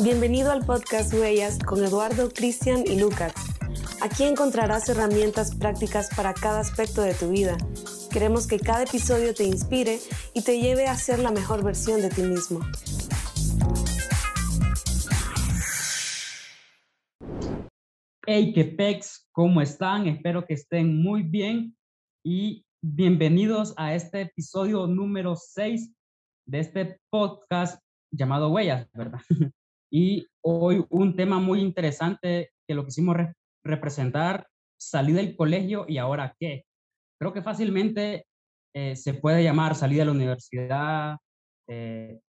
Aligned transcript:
Bienvenido 0.00 0.52
al 0.52 0.64
podcast 0.64 1.12
Huellas 1.12 1.58
con 1.58 1.82
Eduardo, 1.82 2.28
Cristian 2.28 2.84
y 2.86 3.00
Lucas. 3.00 3.32
Aquí 4.00 4.22
encontrarás 4.22 4.88
herramientas 4.88 5.56
prácticas 5.56 6.08
para 6.14 6.34
cada 6.34 6.60
aspecto 6.60 7.02
de 7.02 7.14
tu 7.14 7.30
vida. 7.30 7.56
Queremos 8.08 8.46
que 8.46 8.60
cada 8.60 8.84
episodio 8.84 9.34
te 9.34 9.42
inspire 9.42 9.98
y 10.34 10.44
te 10.44 10.60
lleve 10.60 10.86
a 10.86 10.94
ser 10.94 11.18
la 11.18 11.32
mejor 11.32 11.64
versión 11.64 12.00
de 12.00 12.10
ti 12.10 12.22
mismo. 12.22 12.60
Hey, 18.24 18.52
qué 18.54 18.66
pex, 18.66 19.28
¿cómo 19.32 19.60
están? 19.60 20.06
Espero 20.06 20.46
que 20.46 20.54
estén 20.54 21.02
muy 21.02 21.24
bien 21.24 21.76
y 22.24 22.64
bienvenidos 22.80 23.74
a 23.76 23.96
este 23.96 24.20
episodio 24.20 24.86
número 24.86 25.34
6 25.34 25.92
de 26.46 26.60
este 26.60 27.00
podcast 27.10 27.82
llamado 28.12 28.52
Huellas, 28.52 28.88
¿verdad? 28.92 29.20
Y 29.90 30.26
hoy 30.42 30.84
un 30.90 31.16
tema 31.16 31.38
muy 31.38 31.60
interesante 31.60 32.50
que 32.66 32.74
lo 32.74 32.84
quisimos 32.84 33.16
representar, 33.64 34.46
salir 34.78 35.16
del 35.16 35.36
colegio 35.36 35.86
y 35.88 35.98
ahora 35.98 36.34
qué. 36.38 36.64
Creo 37.18 37.32
que 37.32 37.42
fácilmente 37.42 38.26
eh, 38.74 38.96
se 38.96 39.14
puede 39.14 39.42
llamar 39.42 39.74
salir 39.74 39.98
de 39.98 40.04
la 40.04 40.12
universidad. 40.12 41.16
Eh, 41.66 42.20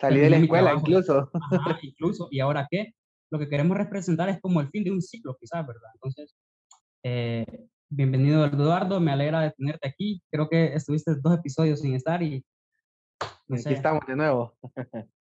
salir 0.00 0.22
de 0.22 0.30
la 0.30 0.36
escuela 0.38 0.74
incluso. 0.74 1.30
incluso, 1.82 2.28
y 2.30 2.40
ahora 2.40 2.66
qué. 2.70 2.94
Lo 3.30 3.38
que 3.38 3.48
queremos 3.48 3.76
representar 3.76 4.28
es 4.30 4.40
como 4.40 4.60
el 4.60 4.70
fin 4.70 4.84
de 4.84 4.90
un 4.90 5.02
ciclo, 5.02 5.36
quizás, 5.38 5.66
¿verdad? 5.66 5.90
Entonces, 5.94 6.34
eh, 7.04 7.44
bienvenido 7.90 8.46
Eduardo, 8.46 9.00
me 9.00 9.12
alegra 9.12 9.42
de 9.42 9.50
tenerte 9.50 9.88
aquí. 9.88 10.22
Creo 10.30 10.48
que 10.48 10.74
estuviste 10.74 11.14
dos 11.20 11.38
episodios 11.38 11.80
sin 11.80 11.94
estar 11.94 12.22
y... 12.22 12.42
aquí 13.20 13.74
estamos 13.74 14.06
de 14.06 14.16
nuevo. 14.16 14.56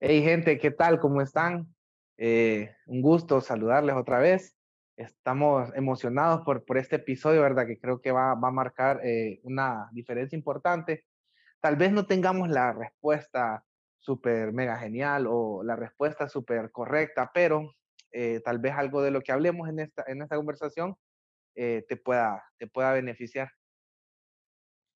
Hey 0.00 0.22
gente, 0.22 0.58
¿qué 0.58 0.70
tal? 0.70 1.00
¿Cómo 1.00 1.20
están? 1.22 1.74
Eh, 2.18 2.72
un 2.86 3.02
gusto 3.02 3.40
saludarles 3.40 3.96
otra 3.96 4.20
vez. 4.20 4.56
Estamos 4.96 5.74
emocionados 5.74 6.42
por, 6.44 6.64
por 6.64 6.78
este 6.78 6.96
episodio, 6.96 7.42
¿verdad? 7.42 7.66
Que 7.66 7.80
creo 7.80 8.00
que 8.00 8.12
va, 8.12 8.36
va 8.36 8.46
a 8.46 8.52
marcar 8.52 9.00
eh, 9.04 9.40
una 9.42 9.88
diferencia 9.90 10.36
importante. 10.36 11.04
Tal 11.60 11.74
vez 11.74 11.90
no 11.90 12.06
tengamos 12.06 12.48
la 12.48 12.72
respuesta 12.72 13.64
súper 13.98 14.52
mega 14.52 14.76
genial 14.76 15.26
o 15.28 15.64
la 15.64 15.74
respuesta 15.74 16.28
súper 16.28 16.70
correcta, 16.70 17.32
pero 17.34 17.74
eh, 18.12 18.40
tal 18.44 18.60
vez 18.60 18.74
algo 18.74 19.02
de 19.02 19.10
lo 19.10 19.20
que 19.20 19.32
hablemos 19.32 19.68
en 19.68 19.80
esta, 19.80 20.04
en 20.06 20.22
esta 20.22 20.36
conversación 20.36 20.94
te, 21.54 21.96
pueda, 22.04 22.44
te 22.56 22.68
pueda 22.68 22.92
beneficiar. 22.92 23.50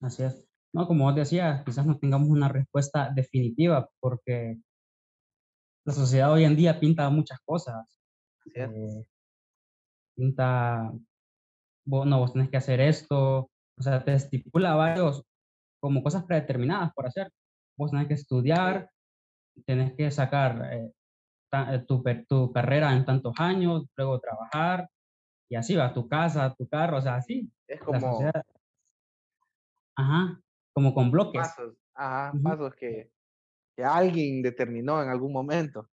Así 0.01 0.23
es. 0.23 0.47
No, 0.73 0.87
como 0.87 1.07
vos 1.07 1.17
decías, 1.17 1.65
quizás 1.65 1.87
no 1.87 1.99
tengamos 1.99 2.29
una 2.29 2.49
respuesta 2.49 3.11
definitiva 3.13 3.91
porque 3.99 4.61
la 5.85 5.93
sociedad 5.93 6.33
hoy 6.33 6.45
en 6.45 6.57
día 6.57 6.79
pinta 6.79 7.09
muchas 7.11 7.41
cosas. 7.45 7.87
Eh, 8.55 9.05
pinta, 10.15 10.93
vos, 11.85 12.07
no, 12.07 12.19
vos 12.19 12.33
tenés 12.33 12.51
que 12.51 12.57
hacer 12.57 12.81
esto, 12.81 13.51
o 13.79 13.83
sea, 13.83 14.05
te 14.05 14.15
estipula 14.15 14.75
varios 14.75 15.25
como 15.81 16.03
cosas 16.03 16.25
predeterminadas 16.25 16.93
por 16.95 17.07
hacer. 17.07 17.31
Vos 17.77 17.91
tenés 17.91 18.09
que 18.09 18.15
estudiar, 18.15 18.91
tenés 19.67 19.95
que 19.97 20.11
sacar 20.11 20.73
eh, 20.73 20.93
eh, 21.53 21.85
tu, 21.87 22.03
tu, 22.29 22.53
carrera 22.53 22.95
en 22.95 23.05
tantos 23.05 23.35
años, 23.39 23.87
luego 23.97 24.21
trabajar, 24.21 24.89
y 25.49 25.57
así 25.57 25.75
va, 25.75 25.93
tu 25.93 26.09
casa, 26.09 26.55
tu 26.57 26.69
carro, 26.69 26.99
o 26.99 27.03
sea, 27.03 27.17
así. 27.17 27.51
Es 27.67 27.81
como... 27.81 28.21
Ajá, 29.95 30.41
como 30.73 30.95
con 30.95 31.11
bloques. 31.11 31.43
Pasos, 31.43 31.75
ajá, 31.95 32.33
pasos 32.43 32.75
que, 32.77 33.11
que 33.77 33.85
alguien 33.85 34.43
determinó 34.43 35.03
en 35.03 35.09
algún 35.09 35.33
momento. 35.33 35.89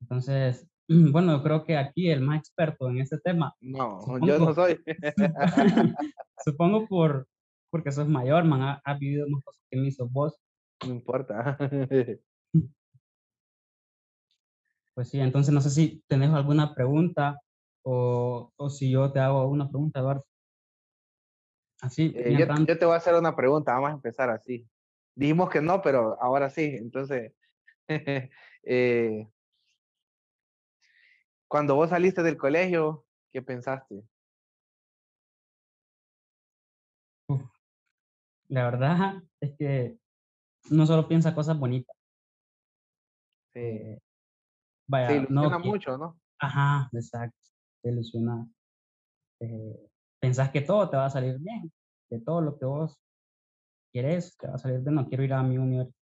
Entonces, 0.00 0.66
bueno, 0.88 1.36
yo 1.36 1.42
creo 1.42 1.64
que 1.64 1.76
aquí 1.76 2.10
el 2.10 2.20
más 2.20 2.38
experto 2.38 2.88
en 2.88 3.00
este 3.00 3.18
tema. 3.18 3.54
No, 3.60 4.00
yo 4.26 4.38
no 4.38 4.54
soy. 4.54 4.78
supongo 6.44 6.86
por 6.86 7.26
porque 7.70 7.90
sos 7.90 8.06
mayor, 8.06 8.44
man, 8.44 8.80
has 8.84 8.98
vivido 8.98 9.26
más 9.30 9.42
cosas 9.42 9.64
que 9.70 9.78
mí, 9.78 9.90
sos 9.90 10.12
vos. 10.12 10.38
No 10.86 10.92
importa. 10.92 11.56
pues 14.94 15.08
sí, 15.08 15.20
entonces 15.20 15.54
no 15.54 15.60
sé 15.62 15.70
si 15.70 16.02
tenés 16.06 16.30
alguna 16.30 16.74
pregunta 16.74 17.40
o, 17.82 18.52
o 18.56 18.68
si 18.68 18.90
yo 18.90 19.10
te 19.10 19.20
hago 19.20 19.48
una 19.48 19.70
pregunta, 19.70 20.00
Eduardo. 20.00 20.26
Así. 21.80 22.12
Eh, 22.14 22.36
yo, 22.38 22.46
yo, 22.46 22.78
te 22.78 22.84
voy 22.84 22.94
a 22.94 22.98
hacer 22.98 23.14
una 23.14 23.34
pregunta, 23.34 23.72
vamos 23.72 23.90
a 23.90 23.94
empezar 23.94 24.28
así. 24.28 24.68
Dijimos 25.14 25.50
que 25.50 25.60
no, 25.60 25.82
pero 25.82 26.20
ahora 26.20 26.50
sí. 26.50 26.76
Entonces, 26.78 27.32
eh, 28.64 29.28
cuando 31.48 31.74
vos 31.74 31.90
saliste 31.90 32.22
del 32.22 32.36
colegio, 32.36 33.04
¿qué 33.30 33.42
pensaste? 33.42 34.02
la 38.48 38.64
verdad 38.64 39.22
es 39.40 39.56
que 39.56 39.98
no 40.70 40.86
solo 40.86 41.08
piensa 41.08 41.34
cosas 41.34 41.58
bonitas. 41.58 41.96
Eh, 43.54 43.98
vaya, 44.86 45.08
Se 45.08 45.16
ilusiona 45.16 45.58
mucho, 45.58 45.98
¿no? 45.98 46.18
Ajá, 46.38 46.88
exacto. 46.92 47.36
Te 47.82 47.90
ilusiona. 47.90 48.46
Eh, 49.40 49.90
pensás 50.20 50.50
que 50.50 50.60
todo 50.60 50.88
te 50.88 50.96
va 50.96 51.06
a 51.06 51.10
salir 51.10 51.38
bien, 51.38 51.72
que 52.08 52.18
todo 52.18 52.40
lo 52.40 52.58
que 52.58 52.64
vos 52.64 52.98
quieres 53.92 54.36
te 54.36 54.48
va 54.48 54.54
a 54.54 54.58
salir 54.58 54.80
bien. 54.80 54.94
No 54.94 55.08
quiero 55.08 55.22
ir 55.22 55.32
a 55.32 55.42
mi 55.42 55.56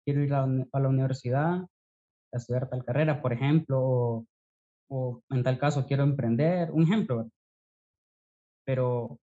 quiero 0.04 0.22
ir 0.22 0.34
a, 0.34 0.46
la 0.46 0.88
universidad 0.88 1.62
a 2.32 2.36
estudiar 2.36 2.68
tal 2.68 2.84
carrera, 2.84 3.22
por 3.22 3.32
ejemplo, 3.32 3.80
o, 3.80 4.26
o 4.88 5.22
en 5.30 5.42
tal 5.42 5.58
caso 5.58 5.86
quiero 5.86 6.04
emprender, 6.04 6.70
un 6.70 6.82
ejemplo. 6.84 7.30
Pero 8.64 9.18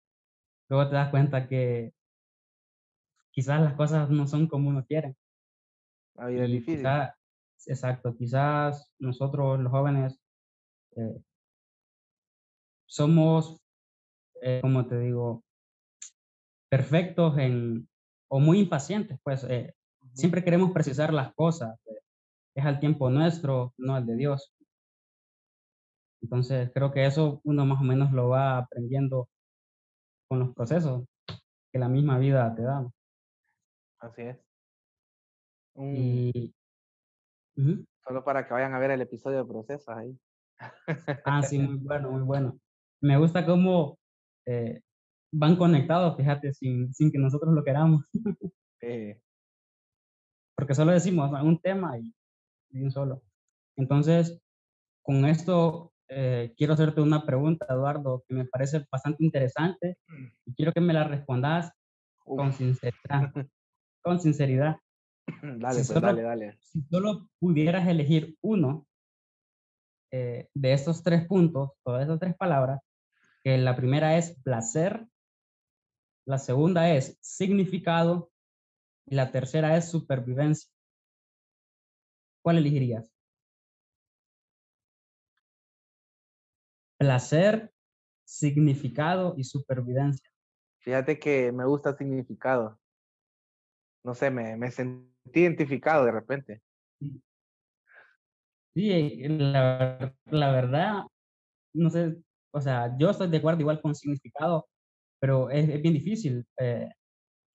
luego 0.69 0.89
te 0.89 0.95
das 0.95 1.11
cuenta 1.11 1.49
que 1.49 1.93
quizás 3.31 3.61
las 3.61 3.75
cosas 3.75 4.11
no 4.11 4.27
son 4.27 4.47
como 4.47 4.69
uno 4.69 4.85
quiere. 4.85 5.17
La 6.15 6.27
vida 6.27 6.45
es 6.45 6.51
difícil. 6.51 6.87
exacto, 7.67 8.15
quizás 8.17 8.93
nosotros 8.99 9.59
los 9.61 9.71
jóvenes 9.71 10.21
eh, 10.97 11.23
somos, 12.87 13.59
eh, 14.43 14.61
como 14.61 14.87
te 14.87 14.99
digo, 14.99 15.45
perfectos 16.69 17.39
en, 17.39 17.89
o 18.31 18.39
muy 18.39 18.61
impacientes, 18.61 19.19
pues 19.23 19.45
eh, 19.45 19.75
siempre 20.15 20.45
queremos 20.45 20.71
precisar 20.71 21.13
las 21.13 21.35
cosas. 21.35 21.79
Eh, 21.87 22.01
es 22.55 22.65
al 22.65 22.79
tiempo 22.79 23.11
nuestro, 23.11 23.75
no 23.77 23.95
al 23.95 24.07
de 24.07 24.17
Dios. 24.17 24.53
Entonces, 26.23 26.71
creo 26.73 26.93
que 26.93 27.07
eso 27.07 27.41
uno 27.45 27.67
más 27.67 27.81
o 27.81 27.85
menos 27.85 28.13
lo 28.13 28.29
va 28.29 28.59
aprendiendo 28.59 29.29
con 30.29 30.39
los 30.39 30.55
procesos 30.55 31.05
que 31.73 31.79
la 31.79 31.89
misma 31.89 32.19
vida 32.19 32.55
te 32.55 32.63
da. 32.63 32.89
Así 33.99 34.23
es. 34.23 34.39
Y... 35.77 36.55
Solo 38.05 38.25
para 38.25 38.47
que 38.47 38.55
vayan 38.55 38.75
a 38.75 38.79
ver 38.79 38.93
el 38.93 39.01
episodio 39.01 39.39
de 39.39 39.45
procesos 39.45 39.89
ahí. 39.89 40.17
Ah, 41.25 41.43
sí, 41.43 41.59
muy 41.59 41.77
bueno, 41.83 42.11
muy 42.11 42.23
bueno. 42.23 42.59
Me 43.01 43.17
gusta 43.17 43.45
cómo 43.45 43.99
eh, 44.47 44.81
van 45.33 45.57
conectados, 45.57 46.17
fíjate, 46.17 46.53
sin, 46.53 46.93
sin 46.93 47.11
que 47.11 47.19
nosotros 47.19 47.55
lo 47.55 47.65
queramos. 47.65 48.05
Porque 50.57 50.75
solo 50.75 50.93
decimos 50.93 51.31
un 51.43 51.59
tema 51.61 51.99
y, 51.99 52.13
un 52.73 52.91
solo. 52.91 53.23
Entonces, 53.77 54.41
con 55.03 55.25
esto 55.25 55.93
eh, 56.09 56.53
quiero 56.57 56.75
hacerte 56.75 57.01
una 57.01 57.25
pregunta, 57.25 57.67
Eduardo, 57.69 58.25
que 58.29 58.35
me 58.35 58.45
parece 58.45 58.87
bastante 58.91 59.25
interesante 59.25 59.97
mm. 60.07 60.27
y 60.47 60.55
quiero 60.55 60.73
que 60.73 60.81
me 60.81 60.93
la 60.93 61.05
respondas 61.05 61.73
con 62.19 62.53
sinceridad. 62.53 63.33
con 64.03 64.21
sinceridad. 64.21 64.77
Dale, 65.43 65.85
pues, 65.87 66.01
dale, 66.01 66.23
dale. 66.23 66.59
Si 66.61 66.83
solo 66.83 67.29
pudieras 67.39 67.87
elegir 67.89 68.37
uno 68.43 68.87
eh, 70.13 70.49
de 70.55 70.73
estos 70.73 71.03
tres 71.03 71.27
puntos, 71.27 71.71
todas 71.85 72.05
esas 72.05 72.19
tres 72.19 72.35
palabras, 72.37 72.81
que 73.45 73.57
la 73.59 73.77
primera 73.77 74.19
es 74.19 74.39
placer, 74.43 75.07
la 76.31 76.39
segunda 76.39 76.89
es 76.95 77.19
significado 77.21 78.31
y 79.07 79.17
la 79.17 79.33
tercera 79.33 79.77
es 79.77 79.91
supervivencia. 79.91 80.71
¿Cuál 82.41 82.59
elegirías? 82.59 83.13
Placer, 86.99 87.73
significado 88.25 89.35
y 89.37 89.43
supervivencia. 89.43 90.31
Fíjate 90.79 91.19
que 91.19 91.51
me 91.51 91.67
gusta 91.67 91.97
significado. 91.97 92.79
No 94.05 94.15
sé, 94.15 94.31
me, 94.31 94.57
me 94.57 94.71
sentí 94.71 95.41
identificado 95.41 96.05
de 96.05 96.13
repente. 96.13 96.63
Sí, 98.73 99.19
la, 99.27 100.15
la 100.27 100.53
verdad, 100.53 101.03
no 101.75 101.91
sé, 101.91 102.17
o 102.53 102.61
sea, 102.61 102.97
yo 102.99 103.11
estoy 103.11 103.29
de 103.29 103.39
acuerdo 103.39 103.61
igual 103.63 103.81
con 103.81 103.97
significado, 103.97 104.70
pero 105.21 105.51
es, 105.51 105.67
bien 105.83 105.95
difícil, 105.95 106.45
eh, 106.59 106.89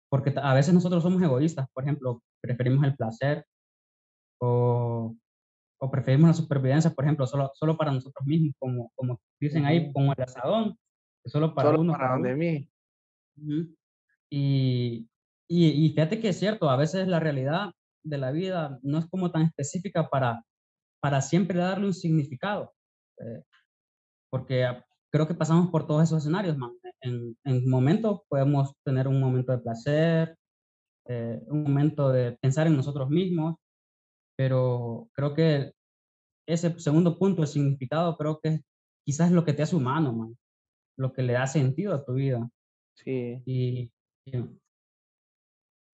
porque 0.10 0.34
a 0.36 0.54
veces 0.54 0.74
nosotros 0.74 1.04
somos 1.04 1.22
egoístas, 1.22 1.68
por 1.74 1.84
ejemplo, 1.84 2.22
preferimos 2.42 2.86
el 2.86 2.96
placer 2.96 3.46
o, 4.40 5.16
o 5.80 5.92
preferimos 5.92 6.28
la 6.30 6.34
supervivencia, 6.34 6.92
por 6.92 7.06
ejemplo, 7.06 7.26
solo, 7.28 7.52
solo 7.56 7.76
para 7.76 7.92
nosotros 7.92 8.26
mismos, 8.26 8.54
como, 8.60 8.92
como 8.96 9.20
dicen 9.40 9.66
ahí, 9.66 9.92
como 9.92 10.14
el 10.14 10.22
asadón, 10.22 10.78
que 11.24 11.30
solo 11.30 11.54
para 11.54 11.70
Solo 11.70 11.82
uno. 11.82 11.94
para 11.94 12.18
de 12.18 12.36
mí. 12.36 12.70
y, 14.30 15.10
y, 15.50 15.86
y 15.86 15.90
fíjate 15.90 16.20
que 16.20 16.30
es 16.30 16.40
cierto, 16.40 16.70
a 16.70 16.78
veces 16.78 17.08
la 17.08 17.20
realidad 17.20 17.72
de 18.04 18.18
la 18.18 18.32
vida 18.32 18.80
no 18.84 19.00
es 19.00 19.08
como 19.08 19.32
tan 19.32 19.42
específica 19.42 20.08
para, 20.10 20.44
para 21.02 21.22
siempre 21.22 21.58
darle 21.58 21.88
un 21.88 21.94
significado. 21.94 22.74
Eh, 23.18 23.44
porque 24.30 24.68
creo 25.12 25.28
que 25.28 25.34
pasamos 25.34 25.70
por 25.70 25.88
todos 25.88 26.04
esos 26.04 26.20
escenarios, 26.20 26.58
man. 26.58 26.72
En, 27.06 27.38
en 27.44 27.70
momentos 27.70 28.22
podemos 28.28 28.74
tener 28.84 29.08
un 29.08 29.20
momento 29.20 29.52
de 29.52 29.60
placer, 29.60 30.38
eh, 31.08 31.40
un 31.48 31.64
momento 31.64 32.10
de 32.10 32.34
pensar 32.42 32.68
en 32.68 32.76
nosotros 32.76 33.10
mismos, 33.10 33.58
pero 34.36 35.10
creo 35.14 35.34
que 35.34 35.72
ese 36.48 36.80
segundo 36.80 37.18
punto, 37.18 37.42
el 37.42 37.48
significado, 37.48 38.18
creo 38.18 38.40
que 38.42 38.62
quizás 39.06 39.30
es 39.30 39.34
lo 39.34 39.46
que 39.46 39.54
te 39.54 39.64
hace 39.64 39.76
humano, 39.76 40.14
man. 40.14 40.38
lo 40.98 41.14
que 41.14 41.24
le 41.24 41.34
da 41.34 41.48
sentido 41.48 41.94
a 41.94 42.06
tu 42.06 42.14
vida. 42.14 42.50
Sí. 42.96 43.42
Y, 43.46 43.92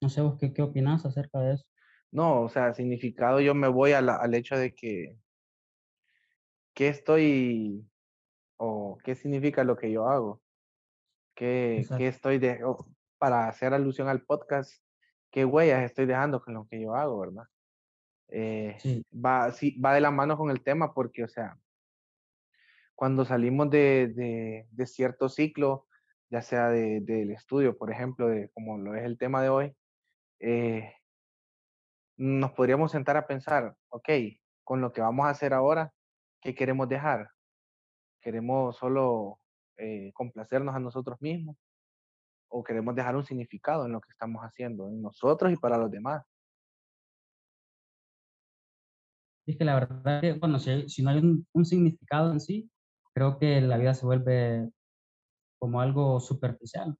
no 0.02 0.10
sé 0.10 0.22
vos 0.22 0.38
qué, 0.40 0.54
qué 0.54 0.62
opinas 0.62 1.06
acerca 1.06 1.40
de 1.42 1.56
eso. 1.56 1.66
No, 2.12 2.44
o 2.44 2.50
sea, 2.50 2.74
significado 2.74 3.40
yo 3.42 3.56
me 3.56 3.68
voy 3.68 3.94
al 3.94 4.34
hecho 4.36 4.58
de 4.58 4.74
que, 4.74 5.18
¿qué 6.74 6.90
estoy 6.90 7.86
o 8.58 8.98
qué 9.04 9.16
significa 9.16 9.63
lo 9.63 9.78
que 9.78 9.92
yo 9.92 10.08
hago? 10.08 10.40
¿Qué, 11.36 11.86
qué 11.98 12.07
estoy 12.07 12.38
de, 12.39 12.60
para 13.18 13.48
hacer 13.48 13.74
alusión 13.74 14.07
al 14.07 14.24
podcast, 14.24 14.83
qué 15.31 15.45
huellas 15.45 15.83
estoy 15.83 16.06
dejando 16.06 16.42
con 16.42 16.54
lo 16.54 16.68
que 16.68 16.81
yo 16.81 16.95
hago, 16.95 17.19
¿verdad? 17.19 17.45
Eh, 18.30 19.04
va, 19.13 19.51
sí, 19.51 19.80
va 19.80 19.94
de 19.94 20.01
la 20.01 20.12
mano 20.12 20.38
con 20.38 20.50
el 20.50 20.63
tema 20.63 20.94
porque, 20.94 21.24
o 21.24 21.28
sea, 21.28 21.57
cuando 22.95 23.25
salimos 23.25 23.69
de, 23.69 24.66
de, 24.72 24.86
cierto 24.88 25.28
ciclo, 25.28 25.88
ya 26.30 26.42
sea 26.42 26.69
del 26.69 27.31
estudio, 27.31 27.77
por 27.77 27.92
ejemplo, 27.92 28.27
de, 28.27 28.50
como 28.54 28.77
lo 28.77 28.95
es 28.95 29.04
el 29.04 29.18
tema 29.18 29.42
de 29.42 29.50
hoy, 29.50 29.75
eh, 30.39 30.94
nos 32.16 32.51
podríamos 32.54 32.92
sentar 32.92 33.18
a 33.18 33.27
pensar, 33.27 33.75
ok, 33.89 34.10
con 34.63 34.80
lo 34.80 34.94
que 34.94 35.01
vamos 35.01 35.25
a 35.25 35.30
hacer 35.30 35.54
ahora, 35.54 35.94
¿qué 36.42 36.56
queremos 36.56 36.88
dejar? 36.88 37.31
¿Queremos 38.22 38.77
solo 38.77 39.40
eh, 39.81 40.12
complacernos 40.13 40.75
a 40.75 40.80
nosotros 40.80 41.19
mismos? 41.22 41.57
¿O 42.50 42.63
queremos 42.63 42.95
dejar 42.95 43.16
un 43.16 43.25
significado 43.25 43.86
en 43.86 43.94
lo 43.94 44.01
que 44.01 44.12
estamos 44.12 44.42
haciendo, 44.44 44.88
en 44.88 45.01
nosotros 45.01 45.51
y 45.51 45.57
para 45.57 45.78
los 45.78 45.89
demás? 45.89 46.24
Es 49.48 49.57
que 49.57 49.66
la 49.66 49.74
verdad 49.74 50.22
que, 50.22 50.33
bueno, 50.33 50.60
si, 50.60 50.88
si 50.88 51.01
no 51.01 51.10
hay 51.10 51.18
un, 51.18 51.66
significado 51.66 52.31
en 52.31 52.39
sí, 52.39 52.69
creo 53.13 53.39
que 53.39 53.60
la 53.62 53.78
vida 53.78 53.94
se 53.94 54.06
vuelve 54.06 54.69
como 55.60 55.81
algo 55.81 56.19
superficial 56.19 56.95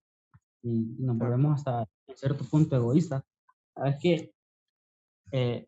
y 0.62 0.96
nos 0.98 1.16
volvemos 1.18 1.54
hasta 1.54 1.86
cierto 2.14 2.44
punto 2.44 2.76
egoísta. 2.76 3.24
Es 3.84 3.96
que 4.00 4.32
eh, 5.32 5.66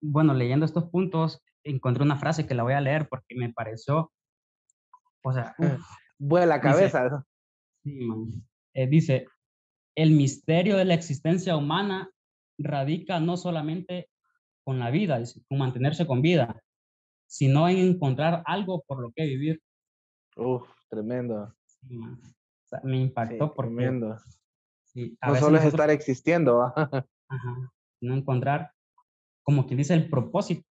bueno, 0.00 0.34
leyendo 0.34 0.64
estos 0.64 0.84
puntos, 0.90 1.42
encontré 1.64 2.02
una 2.02 2.16
frase 2.16 2.46
que 2.46 2.54
la 2.54 2.62
voy 2.62 2.72
a 2.72 2.80
leer 2.80 3.08
porque 3.08 3.34
me 3.36 3.52
pareció, 3.52 4.12
o 5.22 5.32
sea, 5.32 5.54
buena 5.58 5.78
la 6.20 6.60
cabeza. 6.60 7.24
sí, 7.82 8.08
eh, 8.74 8.86
dice, 8.86 9.26
el 9.96 10.12
misterio 10.12 10.76
de 10.76 10.84
la 10.84 10.94
existencia 10.94 11.56
humana 11.56 12.10
radica 12.58 13.20
no 13.20 13.36
solamente 13.36 14.08
con 14.64 14.78
la 14.78 14.90
vida, 14.90 15.20
con 15.48 15.58
mantenerse 15.58 16.06
con 16.06 16.22
vida, 16.22 16.62
sino 17.26 17.68
en 17.68 17.78
encontrar 17.78 18.42
algo 18.46 18.82
por 18.86 19.00
lo 19.00 19.12
que 19.12 19.24
vivir. 19.24 19.60
Uf, 20.36 20.68
tremendo. 20.88 21.54
me 22.84 22.98
impactó 22.98 23.52
por 23.52 23.66
Tremendo. 23.66 24.16
no 24.94 25.36
solo 25.36 25.58
es 25.58 25.64
estar 25.64 25.90
existiendo. 25.90 26.62
Ajá, 27.28 27.72
no 28.00 28.14
encontrar, 28.14 28.72
como 29.42 29.66
quien 29.66 29.78
dice, 29.78 29.94
el 29.94 30.08
propósito 30.10 30.66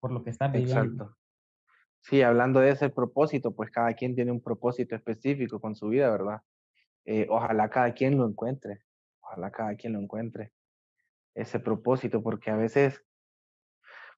por 0.00 0.12
lo 0.12 0.22
que 0.22 0.30
está 0.30 0.48
viviendo. 0.48 0.82
Exacto. 0.82 1.16
Sí, 2.00 2.22
hablando 2.22 2.60
de 2.60 2.70
ese 2.70 2.90
propósito, 2.90 3.54
pues 3.54 3.70
cada 3.70 3.92
quien 3.94 4.14
tiene 4.14 4.32
un 4.32 4.40
propósito 4.42 4.94
específico 4.96 5.60
con 5.60 5.74
su 5.76 5.88
vida, 5.88 6.10
¿verdad? 6.10 6.40
Eh, 7.04 7.26
ojalá 7.30 7.70
cada 7.70 7.92
quien 7.94 8.18
lo 8.18 8.26
encuentre, 8.28 8.80
ojalá 9.20 9.50
cada 9.50 9.74
quien 9.76 9.94
lo 9.94 10.00
encuentre, 10.00 10.52
ese 11.34 11.60
propósito, 11.60 12.22
porque 12.22 12.50
a 12.50 12.56
veces 12.56 13.02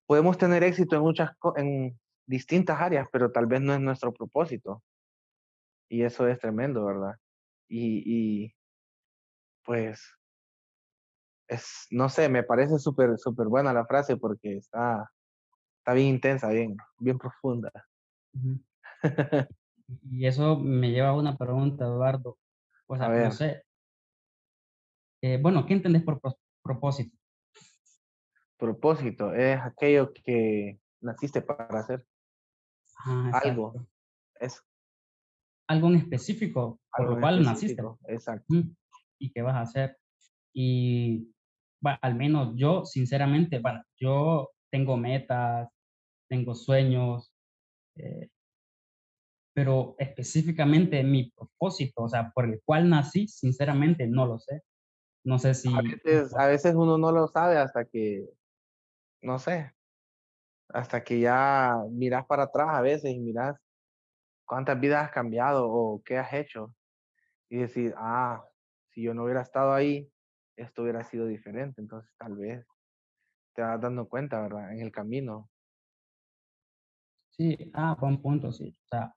podemos 0.06 0.38
tener 0.38 0.62
éxito 0.64 0.96
en 0.96 1.02
muchas, 1.02 1.30
en 1.56 1.98
distintas 2.26 2.80
áreas, 2.80 3.08
pero 3.12 3.30
tal 3.32 3.46
vez 3.46 3.60
no 3.60 3.74
es 3.74 3.80
nuestro 3.80 4.12
propósito. 4.12 4.82
Y 5.88 6.02
eso 6.04 6.26
es 6.28 6.38
tremendo, 6.38 6.84
¿verdad? 6.86 7.16
Y, 7.68 8.02
y 8.46 8.54
pues 9.64 10.00
es, 11.48 11.86
no 11.90 12.08
sé, 12.08 12.28
me 12.28 12.42
parece 12.42 12.78
súper, 12.78 13.18
súper 13.18 13.48
buena 13.48 13.72
la 13.72 13.86
frase 13.86 14.16
porque 14.16 14.56
está, 14.56 15.10
está 15.80 15.94
bien 15.94 16.08
intensa, 16.08 16.48
bien, 16.50 16.76
bien 16.98 17.18
profunda. 17.18 17.72
y 20.10 20.26
eso 20.26 20.58
me 20.58 20.90
lleva 20.90 21.08
a 21.08 21.16
una 21.16 21.36
pregunta, 21.36 21.84
Eduardo. 21.86 22.38
O 22.86 22.96
sea, 22.96 23.08
no 23.08 23.30
sé. 23.30 23.62
Eh, 25.22 25.38
bueno, 25.40 25.64
¿qué 25.66 25.74
entendés 25.74 26.02
por 26.02 26.20
propósito? 26.62 27.16
Propósito 28.58 29.34
es 29.34 29.58
aquello 29.60 30.12
que 30.12 30.78
naciste 31.00 31.40
para 31.40 31.80
hacer. 31.80 32.06
algo. 33.42 33.86
Eso. 34.38 34.62
Algo 35.66 35.88
en 35.88 35.96
específico 35.96 36.80
por 36.94 37.10
lo 37.10 37.20
cual 37.20 37.42
naciste. 37.42 37.82
Exacto. 38.08 38.54
Y 39.18 39.32
qué 39.32 39.42
vas 39.42 39.54
a 39.54 39.62
hacer. 39.62 39.96
Y 40.52 41.32
al 41.82 42.14
menos 42.14 42.52
yo, 42.56 42.84
sinceramente, 42.84 43.60
bueno, 43.60 43.82
yo 43.96 44.50
tengo 44.70 44.96
metas, 44.96 45.68
tengo 46.28 46.54
sueños, 46.54 47.32
eh, 47.96 48.28
pero 49.54 49.96
específicamente 49.98 51.02
mi 51.02 51.30
propósito, 51.30 52.02
o 52.02 52.08
sea, 52.08 52.30
por 52.30 52.44
el 52.44 52.60
cual 52.64 52.88
nací, 52.88 53.26
sinceramente 53.28 54.06
no 54.06 54.26
lo 54.26 54.38
sé. 54.38 54.62
No 55.24 55.38
sé 55.38 55.54
si... 55.54 55.68
A 55.74 55.82
veces, 55.82 56.34
a 56.36 56.46
veces 56.46 56.74
uno 56.74 56.96
no 56.96 57.12
lo 57.12 57.26
sabe 57.28 57.58
hasta 57.58 57.84
que, 57.84 58.26
no 59.22 59.38
sé, 59.38 59.72
hasta 60.68 61.02
que 61.02 61.20
ya 61.20 61.76
miras 61.90 62.24
para 62.26 62.44
atrás 62.44 62.68
a 62.70 62.80
veces 62.80 63.12
y 63.12 63.18
miras 63.18 63.56
cuántas 64.46 64.80
vidas 64.80 65.04
has 65.04 65.10
cambiado 65.10 65.68
o 65.68 66.02
qué 66.04 66.16
has 66.16 66.32
hecho 66.32 66.74
y 67.50 67.58
decir, 67.58 67.94
ah, 67.98 68.44
si 68.88 69.02
yo 69.02 69.14
no 69.14 69.24
hubiera 69.24 69.42
estado 69.42 69.72
ahí, 69.72 70.10
esto 70.56 70.82
hubiera 70.82 71.04
sido 71.04 71.26
diferente. 71.26 71.80
Entonces, 71.80 72.10
tal 72.16 72.36
vez 72.36 72.64
te 73.54 73.62
vas 73.62 73.80
dando 73.80 74.08
cuenta, 74.08 74.40
¿verdad? 74.40 74.72
En 74.72 74.80
el 74.80 74.92
camino. 74.92 75.48
Sí, 77.30 77.70
ah, 77.74 77.96
buen 77.98 78.20
punto, 78.20 78.52
sí. 78.52 78.76
O 78.84 78.88
sea, 78.88 79.14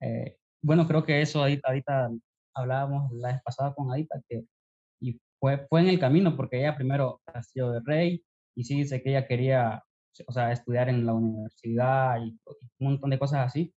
eh, 0.00 0.38
bueno, 0.62 0.86
creo 0.86 1.04
que 1.04 1.20
eso 1.22 1.40
ahorita, 1.40 1.68
ahorita 1.68 2.10
hablábamos 2.54 3.12
la 3.12 3.28
vez 3.32 3.42
pasada 3.42 3.74
con 3.74 3.90
Adita, 3.92 4.20
que 4.28 4.44
y 5.00 5.20
fue, 5.40 5.66
fue 5.68 5.80
en 5.82 5.88
el 5.88 6.00
camino, 6.00 6.36
porque 6.36 6.58
ella 6.60 6.76
primero 6.76 7.20
nació 7.34 7.70
de 7.70 7.80
rey 7.84 8.24
y 8.54 8.64
sí 8.64 8.76
dice 8.78 9.02
que 9.02 9.10
ella 9.10 9.26
quería, 9.26 9.82
o 10.26 10.32
sea, 10.32 10.52
estudiar 10.52 10.88
en 10.88 11.06
la 11.06 11.14
universidad 11.14 12.18
y, 12.24 12.38
un 12.78 12.88
montón 12.92 13.10
de 13.10 13.18
cosas 13.18 13.46
así, 13.46 13.74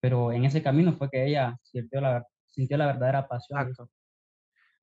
pero 0.00 0.32
en 0.32 0.44
ese 0.44 0.62
camino 0.62 0.92
fue 0.94 1.10
que 1.10 1.26
ella 1.26 1.58
sintió 1.62 2.00
la, 2.00 2.26
sintió 2.46 2.76
la 2.78 2.86
verdadera 2.86 3.28
pasión. 3.28 3.60
Exacto. 3.60 3.92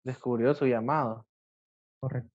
Descubrió 0.03 0.53
su 0.53 0.65
llamado. 0.65 1.25
Correcto. 1.99 2.36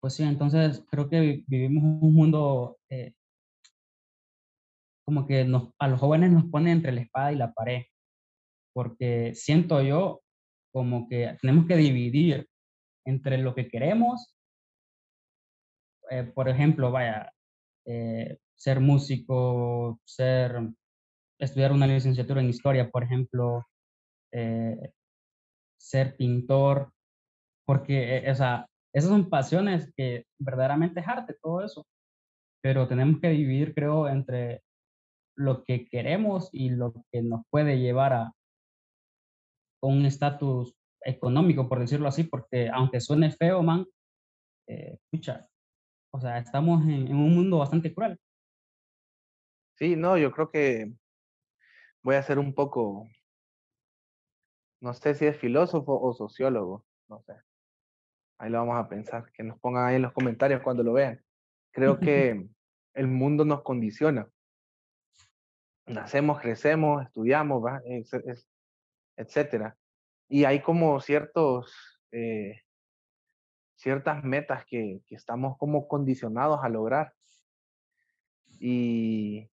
Pues 0.00 0.14
sí, 0.14 0.22
entonces 0.22 0.84
creo 0.90 1.08
que 1.08 1.42
vivimos 1.46 1.82
un 1.82 2.14
mundo 2.14 2.78
eh, 2.88 3.14
como 5.04 5.26
que 5.26 5.44
nos, 5.44 5.70
a 5.78 5.88
los 5.88 5.98
jóvenes 5.98 6.30
nos 6.30 6.44
pone 6.46 6.70
entre 6.70 6.92
la 6.92 7.00
espada 7.00 7.32
y 7.32 7.36
la 7.36 7.52
pared, 7.52 7.82
porque 8.74 9.34
siento 9.34 9.82
yo 9.82 10.20
como 10.72 11.08
que 11.08 11.36
tenemos 11.40 11.66
que 11.66 11.76
dividir 11.76 12.48
entre 13.06 13.38
lo 13.38 13.54
que 13.54 13.68
queremos, 13.68 14.34
eh, 16.10 16.24
por 16.24 16.48
ejemplo, 16.48 16.92
vaya, 16.92 17.32
eh, 17.86 18.38
ser 18.54 18.80
músico, 18.80 20.00
ser, 20.04 20.60
estudiar 21.40 21.72
una 21.72 21.86
licenciatura 21.86 22.40
en 22.40 22.50
historia, 22.50 22.90
por 22.90 23.02
ejemplo, 23.04 23.66
ser 25.78 26.16
pintor, 26.16 26.92
porque, 27.66 28.24
o 28.30 28.34
sea, 28.34 28.68
esas 28.92 29.10
son 29.10 29.28
pasiones 29.28 29.92
que 29.96 30.26
verdaderamente 30.38 31.00
es 31.00 31.08
arte, 31.08 31.36
todo 31.42 31.64
eso. 31.64 31.86
Pero 32.62 32.88
tenemos 32.88 33.20
que 33.20 33.28
dividir, 33.30 33.74
creo, 33.74 34.08
entre 34.08 34.62
lo 35.36 35.64
que 35.64 35.86
queremos 35.86 36.50
y 36.52 36.70
lo 36.70 36.92
que 37.12 37.22
nos 37.22 37.42
puede 37.50 37.78
llevar 37.78 38.12
a 38.12 38.32
un 39.80 40.04
estatus 40.04 40.74
económico, 41.02 41.68
por 41.68 41.78
decirlo 41.78 42.08
así, 42.08 42.24
porque 42.24 42.68
aunque 42.68 43.00
suene 43.00 43.30
feo, 43.30 43.62
man, 43.62 43.86
eh, 44.66 44.98
escucha, 45.00 45.48
o 46.10 46.20
sea, 46.20 46.38
estamos 46.38 46.82
en, 46.82 47.14
un 47.14 47.34
mundo 47.34 47.58
bastante 47.58 47.94
cruel. 47.94 48.18
Sí, 49.76 49.94
no, 49.96 50.18
yo 50.18 50.32
creo 50.32 50.50
que 50.50 50.92
voy 52.02 52.16
a 52.16 52.22
ser 52.22 52.38
un 52.38 52.52
poco, 52.54 53.06
no 54.80 54.92
sé 54.94 55.14
si 55.14 55.26
es 55.26 55.36
filósofo 55.36 56.00
o 56.00 56.12
sociólogo, 56.14 56.84
no 57.08 57.22
sé. 57.22 57.34
Ahí 58.38 58.50
lo 58.50 58.58
vamos 58.58 58.76
a 58.78 58.88
pensar, 58.88 59.30
que 59.32 59.42
nos 59.42 59.58
pongan 59.58 59.86
ahí 59.86 59.96
en 59.96 60.02
los 60.02 60.12
comentarios 60.12 60.62
cuando 60.62 60.82
lo 60.82 60.92
vean. 60.92 61.22
Creo 61.72 61.98
que 62.00 62.48
el 62.94 63.06
mundo 63.06 63.44
nos 63.44 63.62
condiciona. 63.62 64.28
Nacemos, 65.86 66.40
crecemos, 66.40 67.04
estudiamos, 67.04 67.62
etcétera. 69.16 69.76
Y 70.28 70.44
hay 70.44 70.60
como 70.60 71.00
ciertos, 71.00 72.00
eh, 72.12 72.60
ciertas 73.74 74.22
metas 74.22 74.64
que, 74.66 75.00
que 75.06 75.14
estamos 75.14 75.56
como 75.56 75.88
condicionados 75.88 76.60
a 76.62 76.68
lograr. 76.68 77.14
Y 78.60 79.50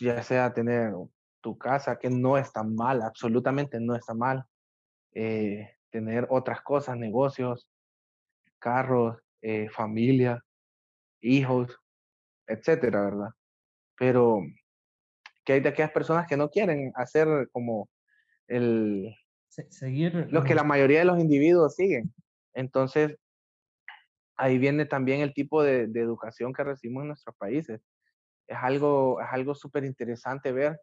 ya 0.00 0.22
sea 0.22 0.52
tener 0.52 0.92
tu 1.40 1.58
casa, 1.58 1.98
que 1.98 2.10
no 2.10 2.38
está 2.38 2.62
mal, 2.62 3.02
absolutamente 3.02 3.78
no 3.80 3.94
está 3.94 4.14
mal, 4.14 4.44
eh, 5.12 5.73
tener 5.94 6.26
otras 6.28 6.60
cosas, 6.60 6.96
negocios, 6.96 7.68
carros, 8.58 9.16
eh, 9.42 9.68
familia, 9.68 10.42
hijos, 11.20 11.78
etcétera, 12.48 13.04
¿verdad? 13.04 13.28
Pero 13.96 14.40
que 15.44 15.52
hay 15.52 15.60
de 15.60 15.68
aquellas 15.68 15.92
personas 15.92 16.26
que 16.26 16.36
no 16.36 16.50
quieren 16.50 16.90
hacer 16.96 17.48
como 17.52 17.88
el 18.48 19.14
seguir 19.48 20.26
lo 20.32 20.42
que 20.42 20.56
la 20.56 20.64
mayoría 20.64 20.98
de 20.98 21.04
los 21.04 21.20
individuos 21.20 21.76
siguen. 21.76 22.12
Entonces, 22.54 23.16
ahí 24.36 24.58
viene 24.58 24.86
también 24.86 25.20
el 25.20 25.32
tipo 25.32 25.62
de, 25.62 25.84
educación 25.94 26.52
que 26.52 26.64
recibimos 26.64 27.02
en 27.02 27.08
nuestros 27.08 27.36
países. 27.36 27.80
Es 28.48 28.58
algo, 28.60 29.20
es 29.20 29.28
algo 29.30 29.54
súper 29.54 29.84
interesante 29.84 30.50
ver 30.50 30.80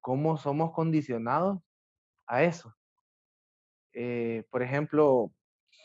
cómo 0.00 0.36
somos 0.36 0.72
condicionados 0.72 1.60
a 2.26 2.42
eso. 2.42 2.74
Eh, 3.92 4.44
por 4.50 4.62
ejemplo, 4.62 5.32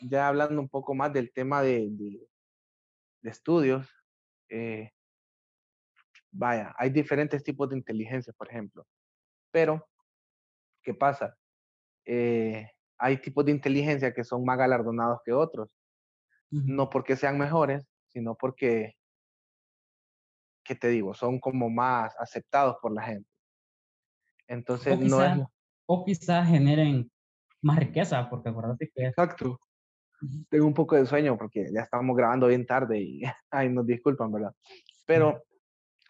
ya 0.02 0.28
hablando 0.28 0.60
un 0.60 0.68
poco 0.68 0.94
más 0.94 1.12
del 1.12 1.32
tema 1.32 1.62
de, 1.62 1.88
de, 1.90 2.28
estudios, 3.22 3.88
eh, 4.48 4.92
vaya, 6.30 6.74
hay 6.78 6.90
diferentes 6.90 7.42
tipos 7.42 7.68
de 7.68 7.76
inteligencia, 7.76 8.32
por 8.32 8.48
ejemplo. 8.48 8.86
Pero, 9.50 9.86
¿qué 10.82 10.94
pasa? 10.94 11.36
Eh, 12.04 12.70
hay 12.98 13.20
tipos 13.20 13.44
de 13.44 13.52
inteligencia 13.52 14.14
que 14.14 14.24
son 14.24 14.44
más 14.44 14.58
galardonados 14.58 15.20
que 15.24 15.32
otros. 15.32 15.68
No 16.48 16.88
porque 16.88 17.16
sean 17.16 17.36
mejores, 17.36 17.84
sino 18.06 18.36
porque, 18.36 18.94
¿qué 20.64 20.76
te 20.76 20.88
digo? 20.88 21.12
Son 21.12 21.40
como 21.40 21.68
más 21.68 22.14
aceptados 22.18 22.76
por 22.80 22.92
la 22.94 23.02
gente. 23.02 23.28
Entonces, 24.46 24.98
no 25.00 25.24
es... 25.24 25.42
O 25.86 26.04
quizás 26.04 26.48
generen 26.48 27.10
más 27.62 27.78
riqueza, 27.78 28.28
porque 28.28 28.48
acuérdate 28.48 28.90
que... 28.94 29.06
Exacto. 29.06 29.60
Tengo 30.48 30.66
un 30.66 30.74
poco 30.74 30.96
de 30.96 31.04
sueño 31.04 31.36
porque 31.36 31.66
ya 31.72 31.82
estamos 31.82 32.16
grabando 32.16 32.46
bien 32.46 32.66
tarde 32.66 32.98
y, 32.98 33.22
ay, 33.50 33.68
nos 33.68 33.86
disculpan, 33.86 34.32
¿verdad? 34.32 34.54
Pero 35.04 35.42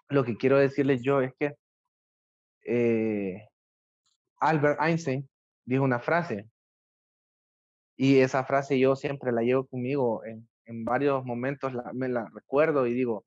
lo 0.08 0.24
que 0.24 0.36
quiero 0.36 0.58
decirles 0.58 1.02
yo 1.02 1.20
es 1.20 1.32
que 1.38 1.56
eh, 2.64 3.48
Albert 4.38 4.80
Einstein 4.80 5.28
dijo 5.64 5.82
una 5.82 5.98
frase 5.98 6.48
y 7.96 8.18
esa 8.18 8.44
frase 8.44 8.78
yo 8.78 8.94
siempre 8.94 9.32
la 9.32 9.42
llevo 9.42 9.66
conmigo 9.66 10.24
en, 10.24 10.48
en 10.66 10.84
varios 10.84 11.24
momentos, 11.24 11.72
me 11.94 12.08
la 12.08 12.28
recuerdo 12.32 12.86
y 12.86 12.92
digo, 12.92 13.24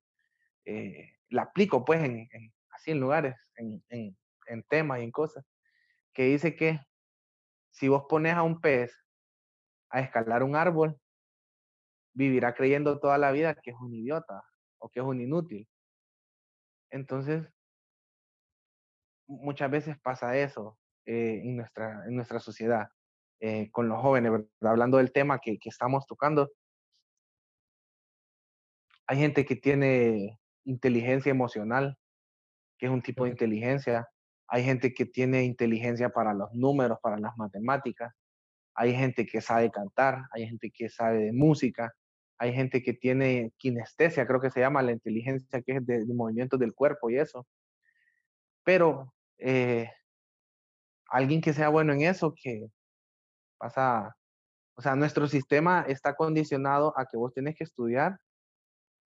eh, 0.64 1.10
la 1.28 1.42
aplico 1.42 1.84
pues 1.84 2.02
en, 2.02 2.28
así 2.70 2.92
en 2.92 3.00
lugares, 3.00 3.34
en, 3.56 3.82
en, 3.88 4.16
en 4.46 4.62
temas 4.64 5.00
y 5.00 5.04
en 5.04 5.10
cosas, 5.10 5.44
que 6.12 6.24
dice 6.24 6.54
que 6.54 6.80
si 7.70 7.88
vos 7.88 8.04
pones 8.08 8.34
a 8.34 8.42
un 8.42 8.60
pez 8.60 8.92
a 9.90 10.00
escalar 10.00 10.42
un 10.42 10.56
árbol, 10.56 11.00
vivirá 12.14 12.54
creyendo 12.54 12.98
toda 13.00 13.18
la 13.18 13.32
vida 13.32 13.54
que 13.54 13.70
es 13.70 13.76
un 13.80 13.94
idiota 13.94 14.42
o 14.78 14.88
que 14.88 15.00
es 15.00 15.06
un 15.06 15.20
inútil. 15.20 15.68
Entonces, 16.90 17.46
muchas 19.26 19.70
veces 19.70 19.98
pasa 20.00 20.36
eso 20.36 20.78
eh, 21.06 21.40
en, 21.44 21.56
nuestra, 21.56 22.04
en 22.06 22.16
nuestra 22.16 22.40
sociedad, 22.40 22.88
eh, 23.40 23.70
con 23.70 23.88
los 23.88 24.00
jóvenes, 24.00 24.32
hablando 24.60 24.98
del 24.98 25.12
tema 25.12 25.38
que, 25.38 25.58
que 25.58 25.68
estamos 25.68 26.06
tocando. 26.06 26.50
Hay 29.06 29.18
gente 29.18 29.44
que 29.44 29.56
tiene 29.56 30.38
inteligencia 30.64 31.30
emocional, 31.30 31.96
que 32.78 32.86
es 32.86 32.92
un 32.92 33.02
tipo 33.02 33.24
de 33.24 33.30
inteligencia. 33.30 34.08
Hay 34.52 34.64
gente 34.64 34.92
que 34.92 35.06
tiene 35.06 35.44
inteligencia 35.44 36.08
para 36.10 36.34
los 36.34 36.52
números, 36.52 36.98
para 37.00 37.18
las 37.18 37.36
matemáticas. 37.36 38.12
Hay 38.74 38.92
gente 38.92 39.24
que 39.24 39.40
sabe 39.40 39.70
cantar, 39.70 40.22
hay 40.32 40.48
gente 40.48 40.72
que 40.74 40.88
sabe 40.88 41.26
de 41.26 41.32
música, 41.32 41.94
hay 42.36 42.52
gente 42.52 42.82
que 42.82 42.92
tiene 42.92 43.52
kinestesia, 43.58 44.26
creo 44.26 44.40
que 44.40 44.50
se 44.50 44.58
llama 44.58 44.82
la 44.82 44.90
inteligencia, 44.90 45.62
que 45.62 45.76
es 45.76 45.86
de, 45.86 46.04
movimientos 46.06 46.58
del 46.58 46.74
cuerpo 46.74 47.10
y 47.10 47.18
eso. 47.18 47.46
Pero 48.64 49.14
eh, 49.38 49.88
alguien 51.06 51.40
que 51.40 51.52
sea 51.52 51.68
bueno 51.68 51.92
en 51.92 52.02
eso, 52.02 52.34
que 52.34 52.66
pasa, 53.56 54.16
o 54.74 54.82
sea, 54.82 54.96
nuestro 54.96 55.28
sistema 55.28 55.84
está 55.86 56.16
condicionado 56.16 56.92
a 56.98 57.06
que 57.06 57.16
vos 57.16 57.32
tenés 57.32 57.54
que 57.54 57.64
estudiar 57.64 58.18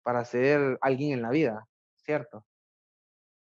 para 0.02 0.25
ser 0.25 0.76
alguien 0.80 1.12
en 1.12 1.22
la 1.22 1.30
vida, 1.30 1.68
¿cierto? 1.94 2.44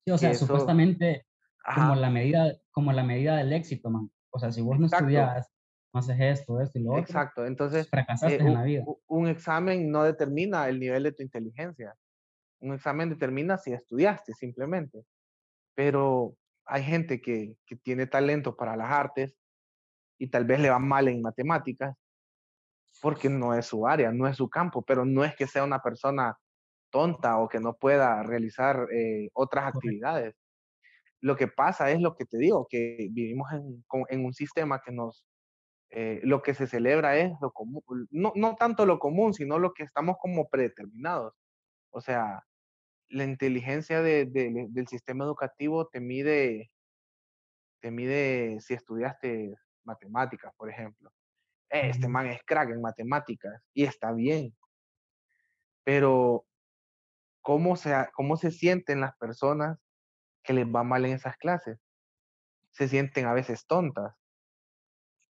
Sí, 0.03 0.11
o 0.11 0.17
sea, 0.17 0.33
supuestamente 0.33 1.26
como 1.73 1.95
la 1.95 2.09
medida 2.09 2.53
como 2.71 2.93
la 2.93 3.03
medida 3.03 3.37
del 3.37 3.53
éxito, 3.53 3.89
man. 3.89 4.09
O 4.29 4.39
sea, 4.39 4.51
si 4.51 4.61
vos 4.61 4.79
no 4.79 4.85
estudias 4.85 5.49
no 5.93 5.99
haces 5.99 6.17
esto, 6.19 6.61
esto 6.61 6.79
y 6.79 6.83
lo 6.83 6.91
otro. 6.91 7.01
Exacto, 7.01 7.45
entonces 7.45 7.89
fracasaste 7.89 8.35
eh, 8.35 8.39
en 8.41 8.53
la 8.53 8.63
vida. 8.63 8.83
Un, 9.07 9.27
examen 9.27 9.89
no 9.89 10.03
determina 10.03 10.67
el 10.67 10.79
nivel 10.79 11.03
de 11.03 11.13
tu 11.13 11.23
inteligencia. 11.23 11.95
Un 12.59 12.73
examen 12.73 13.09
determina 13.09 13.57
si 13.57 13.71
estudiaste 13.71 14.33
simplemente. 14.33 15.03
Pero 15.75 16.35
hay 16.65 16.83
gente 16.83 17.21
que, 17.21 17.55
que 17.65 17.77
tiene 17.77 18.05
talento 18.05 18.55
para 18.55 18.75
las 18.75 18.91
artes 18.91 19.35
y 20.19 20.27
tal 20.27 20.45
vez 20.45 20.59
le 20.59 20.69
va 20.69 20.79
mal 20.79 21.07
en 21.07 21.21
matemáticas 21.21 21.95
porque 23.01 23.29
no 23.29 23.53
es 23.53 23.67
su 23.67 23.87
área, 23.87 24.11
no 24.11 24.27
es 24.27 24.35
su 24.35 24.49
campo, 24.49 24.81
pero 24.81 25.05
no 25.05 25.23
es 25.23 25.35
que 25.35 25.47
sea 25.47 25.63
una 25.63 25.81
persona 25.81 26.37
tonta 26.89 27.37
o 27.37 27.47
que 27.47 27.59
no 27.59 27.75
pueda 27.75 28.23
realizar 28.23 28.87
eh, 28.91 29.29
otras 29.33 29.67
actividades. 29.67 30.35
Lo 31.21 31.35
que 31.35 31.47
pasa 31.47 31.91
es 31.91 31.99
lo 31.99 32.15
que 32.15 32.25
te 32.25 32.37
digo, 32.37 32.67
que 32.69 33.07
vivimos 33.11 33.51
en, 33.51 33.83
en 34.09 34.25
un 34.25 34.33
sistema 34.33 34.81
que 34.81 34.91
nos 34.91 35.25
eh, 35.89 36.19
lo 36.23 36.41
que 36.41 36.53
se 36.53 36.67
celebra 36.67 37.17
es 37.17 37.31
lo 37.41 37.51
común, 37.51 37.81
no, 38.11 38.33
no 38.35 38.55
tanto 38.55 38.85
lo 38.85 38.99
común, 38.99 39.33
sino 39.33 39.57
lo 39.57 39.73
que 39.73 39.83
estamos 39.83 40.17
como 40.19 40.49
predeterminados. 40.49 41.33
O 41.91 42.01
sea, 42.01 42.43
la 43.09 43.23
inteligencia 43.23 44.01
de, 44.01 44.25
del 44.25 44.87
sistema 44.87 45.23
educativo 45.23 45.87
te 45.87 46.01
mide, 46.01 46.71
te 47.81 47.91
mide 47.91 48.59
si 48.59 48.73
estudiaste 48.73 49.55
matemáticas, 49.85 50.53
por 50.57 50.69
ejemplo. 50.69 51.11
Este 51.69 52.07
man 52.07 52.27
es 52.27 52.41
crack 52.45 52.69
en 52.69 52.81
matemáticas 52.81 53.61
y 53.73 53.85
está 53.85 54.11
bien. 54.13 54.55
Pero, 55.83 56.45
¿cómo 57.41 57.77
se, 57.77 57.93
¿cómo 58.13 58.35
se 58.35 58.51
sienten 58.51 59.01
las 59.01 59.15
personas 59.17 59.77
que 60.47 60.53
les 60.53 60.65
va 60.65 60.83
mal 60.83 61.05
en 61.05 61.11
esas 61.11 61.35
clases? 61.37 61.77
Se 62.71 62.87
sienten 62.87 63.25
a 63.25 63.33
veces 63.33 63.67
tontas. 63.67 64.15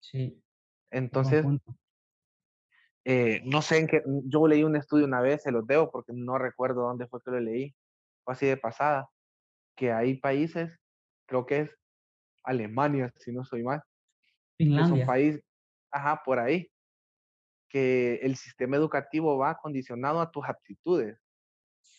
Sí. 0.01 0.41
Entonces, 0.89 1.45
eh, 3.05 3.41
no 3.45 3.61
sé 3.61 3.77
en 3.77 3.87
qué, 3.87 4.01
yo 4.25 4.47
leí 4.47 4.63
un 4.63 4.75
estudio 4.75 5.05
una 5.05 5.21
vez, 5.21 5.43
se 5.43 5.51
los 5.51 5.65
debo 5.67 5.91
porque 5.91 6.13
no 6.13 6.37
recuerdo 6.37 6.81
dónde 6.81 7.07
fue 7.07 7.21
que 7.23 7.31
lo 7.31 7.39
leí, 7.39 7.75
fue 8.23 8.33
así 8.33 8.47
de 8.47 8.57
pasada, 8.57 9.07
que 9.75 9.91
hay 9.91 10.19
países, 10.19 10.75
creo 11.27 11.45
que 11.45 11.59
es 11.61 11.71
Alemania, 12.43 13.13
si 13.17 13.31
no 13.31 13.45
soy 13.45 13.63
mal, 13.63 13.81
Finlandia. 14.57 14.85
es 14.95 14.99
un 15.01 15.05
país, 15.05 15.39
ajá, 15.91 16.21
por 16.25 16.39
ahí, 16.39 16.69
que 17.69 18.15
el 18.23 18.35
sistema 18.35 18.77
educativo 18.77 19.37
va 19.37 19.57
condicionado 19.57 20.21
a 20.21 20.31
tus 20.31 20.45
aptitudes. 20.45 21.19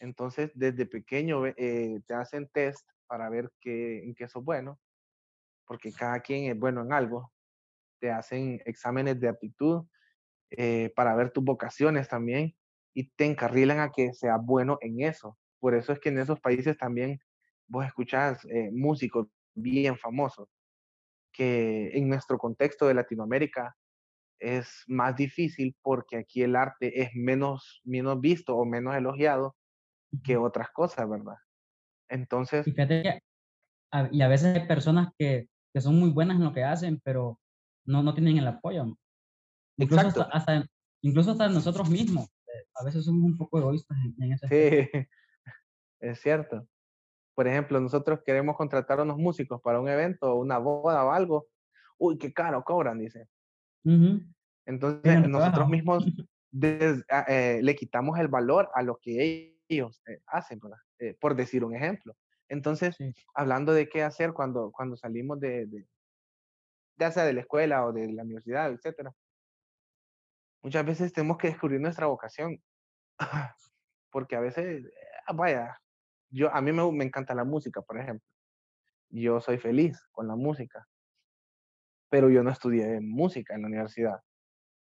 Entonces, 0.00 0.50
desde 0.54 0.86
pequeño 0.86 1.46
eh, 1.46 2.00
te 2.06 2.14
hacen 2.14 2.48
test 2.48 2.88
para 3.14 3.30
ver 3.30 3.52
qué, 3.60 4.02
en 4.02 4.12
qué 4.12 4.26
sos 4.26 4.42
bueno, 4.42 4.80
porque 5.68 5.92
cada 5.92 6.18
quien 6.18 6.50
es 6.50 6.58
bueno 6.58 6.82
en 6.82 6.92
algo 6.92 7.32
te 8.00 8.10
hacen 8.10 8.60
exámenes 8.64 9.20
de 9.20 9.28
aptitud 9.28 9.86
eh, 10.50 10.92
para 10.96 11.14
ver 11.14 11.30
tus 11.30 11.44
vocaciones 11.44 12.08
también 12.08 12.56
y 12.92 13.08
te 13.10 13.26
encarrilan 13.26 13.78
a 13.78 13.92
que 13.92 14.12
seas 14.14 14.40
bueno 14.44 14.78
en 14.80 15.00
eso. 15.00 15.38
Por 15.60 15.76
eso 15.76 15.92
es 15.92 16.00
que 16.00 16.08
en 16.08 16.18
esos 16.18 16.40
países 16.40 16.76
también 16.76 17.20
vos 17.68 17.86
escuchás 17.86 18.44
eh, 18.46 18.70
músicos 18.72 19.28
bien 19.54 19.96
famosos, 19.96 20.48
que 21.32 21.96
en 21.96 22.08
nuestro 22.08 22.36
contexto 22.36 22.88
de 22.88 22.94
Latinoamérica 22.94 23.76
es 24.40 24.82
más 24.88 25.14
difícil 25.14 25.76
porque 25.82 26.16
aquí 26.16 26.42
el 26.42 26.56
arte 26.56 27.00
es 27.00 27.10
menos, 27.14 27.80
menos 27.84 28.20
visto 28.20 28.56
o 28.56 28.64
menos 28.64 28.96
elogiado 28.96 29.54
que 30.24 30.36
otras 30.36 30.70
cosas, 30.72 31.08
¿verdad? 31.08 31.36
Entonces... 32.08 32.66
y 32.66 34.22
a 34.22 34.28
veces 34.28 34.56
hay 34.56 34.66
personas 34.66 35.12
que, 35.18 35.48
que, 35.72 35.80
son 35.80 35.98
muy 35.98 36.10
buenas 36.10 36.36
en 36.36 36.44
lo 36.44 36.52
que 36.52 36.64
hacen, 36.64 37.00
pero 37.04 37.38
no, 37.84 38.02
no 38.02 38.14
tienen 38.14 38.38
el 38.38 38.46
apoyo. 38.46 38.96
Incluso 39.76 40.28
hasta, 40.32 40.66
incluso 41.02 41.32
hasta 41.32 41.48
nosotros 41.48 41.88
mismos. 41.90 42.26
Eh, 42.46 42.66
a 42.74 42.84
veces 42.84 43.04
somos 43.04 43.24
un 43.24 43.36
poco 43.36 43.58
egoístas 43.58 43.98
en, 44.18 44.32
ese 44.32 44.48
Sí, 44.48 44.88
es 46.00 46.20
cierto. 46.20 46.66
Por 47.34 47.48
ejemplo, 47.48 47.80
nosotros 47.80 48.20
queremos 48.24 48.56
contratar 48.56 49.00
a 49.00 49.02
unos 49.02 49.18
músicos 49.18 49.60
para 49.60 49.80
un 49.80 49.88
evento, 49.88 50.36
una 50.36 50.58
boda 50.58 51.04
o 51.04 51.10
algo. 51.10 51.48
Uy, 51.98 52.16
qué 52.18 52.32
caro 52.32 52.62
cobran, 52.62 52.98
dice. 52.98 53.26
Entonces, 54.66 55.28
nosotros 55.28 55.68
mismos 55.68 56.04
ah, 57.10 57.24
eh, 57.28 57.60
le 57.62 57.74
quitamos 57.74 58.18
el 58.18 58.28
valor 58.28 58.70
a 58.74 58.82
lo 58.82 58.98
que 58.98 59.58
ellos 59.68 60.00
eh, 60.06 60.20
hacen, 60.26 60.60
eh, 60.98 61.16
por 61.20 61.34
decir 61.34 61.64
un 61.64 61.74
ejemplo. 61.74 62.14
Entonces, 62.48 62.96
hablando 63.34 63.72
de 63.72 63.88
qué 63.88 64.02
hacer 64.02 64.32
cuando, 64.32 64.70
cuando 64.70 64.96
salimos 64.96 65.40
de, 65.40 65.66
de, 65.66 65.86
ya 66.96 67.10
sea 67.10 67.24
de 67.24 67.32
la 67.32 67.40
escuela 67.40 67.86
o 67.86 67.92
de 67.92 68.12
la 68.12 68.22
universidad, 68.22 68.70
etcétera, 68.70 69.12
muchas 70.62 70.84
veces 70.84 71.12
tenemos 71.12 71.38
que 71.38 71.48
descubrir 71.48 71.80
nuestra 71.80 72.06
vocación. 72.06 72.62
Porque 74.10 74.36
a 74.36 74.40
veces, 74.40 74.84
vaya, 75.34 75.76
yo, 76.30 76.54
a 76.54 76.60
mí 76.60 76.72
me, 76.72 76.90
me 76.92 77.04
encanta 77.04 77.34
la 77.34 77.44
música, 77.44 77.82
por 77.82 77.98
ejemplo. 77.98 78.26
Yo 79.10 79.40
soy 79.40 79.58
feliz 79.58 80.00
con 80.12 80.28
la 80.28 80.36
música 80.36 80.86
pero 82.14 82.30
yo 82.30 82.44
no 82.44 82.50
estudié 82.52 83.00
música 83.00 83.56
en 83.56 83.62
la 83.62 83.66
universidad. 83.66 84.20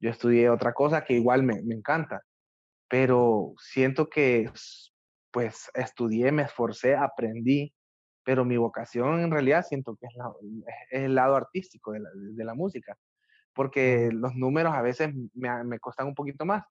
Yo 0.00 0.10
estudié 0.10 0.50
otra 0.50 0.72
cosa 0.72 1.04
que 1.04 1.14
igual 1.14 1.44
me, 1.44 1.62
me 1.62 1.76
encanta, 1.76 2.24
pero 2.88 3.54
siento 3.56 4.10
que 4.10 4.50
pues 5.30 5.70
estudié, 5.74 6.32
me 6.32 6.42
esforcé, 6.42 6.96
aprendí, 6.96 7.74
pero 8.24 8.44
mi 8.44 8.56
vocación 8.56 9.20
en 9.20 9.30
realidad 9.30 9.64
siento 9.66 9.96
que 9.96 10.06
es, 10.06 10.14
el 10.90 11.14
lado 11.14 11.36
artístico 11.36 11.92
de 11.92 12.00
la, 12.00 12.10
de 12.14 12.44
la, 12.44 12.54
música, 12.54 12.96
porque 13.54 14.10
los 14.12 14.34
números 14.34 14.74
a 14.74 14.82
veces 14.82 15.12
me, 15.34 15.64
me 15.64 15.78
costan 15.78 16.06
un 16.08 16.14
poquito 16.14 16.44
más. 16.44 16.64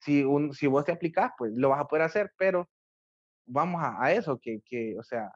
Si, 0.00 0.24
un, 0.24 0.54
si 0.54 0.66
vos 0.66 0.84
te 0.84 0.92
aplicás, 0.92 1.32
pues 1.36 1.52
lo 1.54 1.70
vas 1.70 1.80
a 1.80 1.88
poder 1.88 2.04
hacer, 2.04 2.32
pero 2.36 2.68
vamos 3.46 3.82
a, 3.82 4.02
a 4.02 4.12
eso, 4.12 4.38
que, 4.40 4.60
que, 4.64 4.96
o 4.98 5.02
sea, 5.02 5.32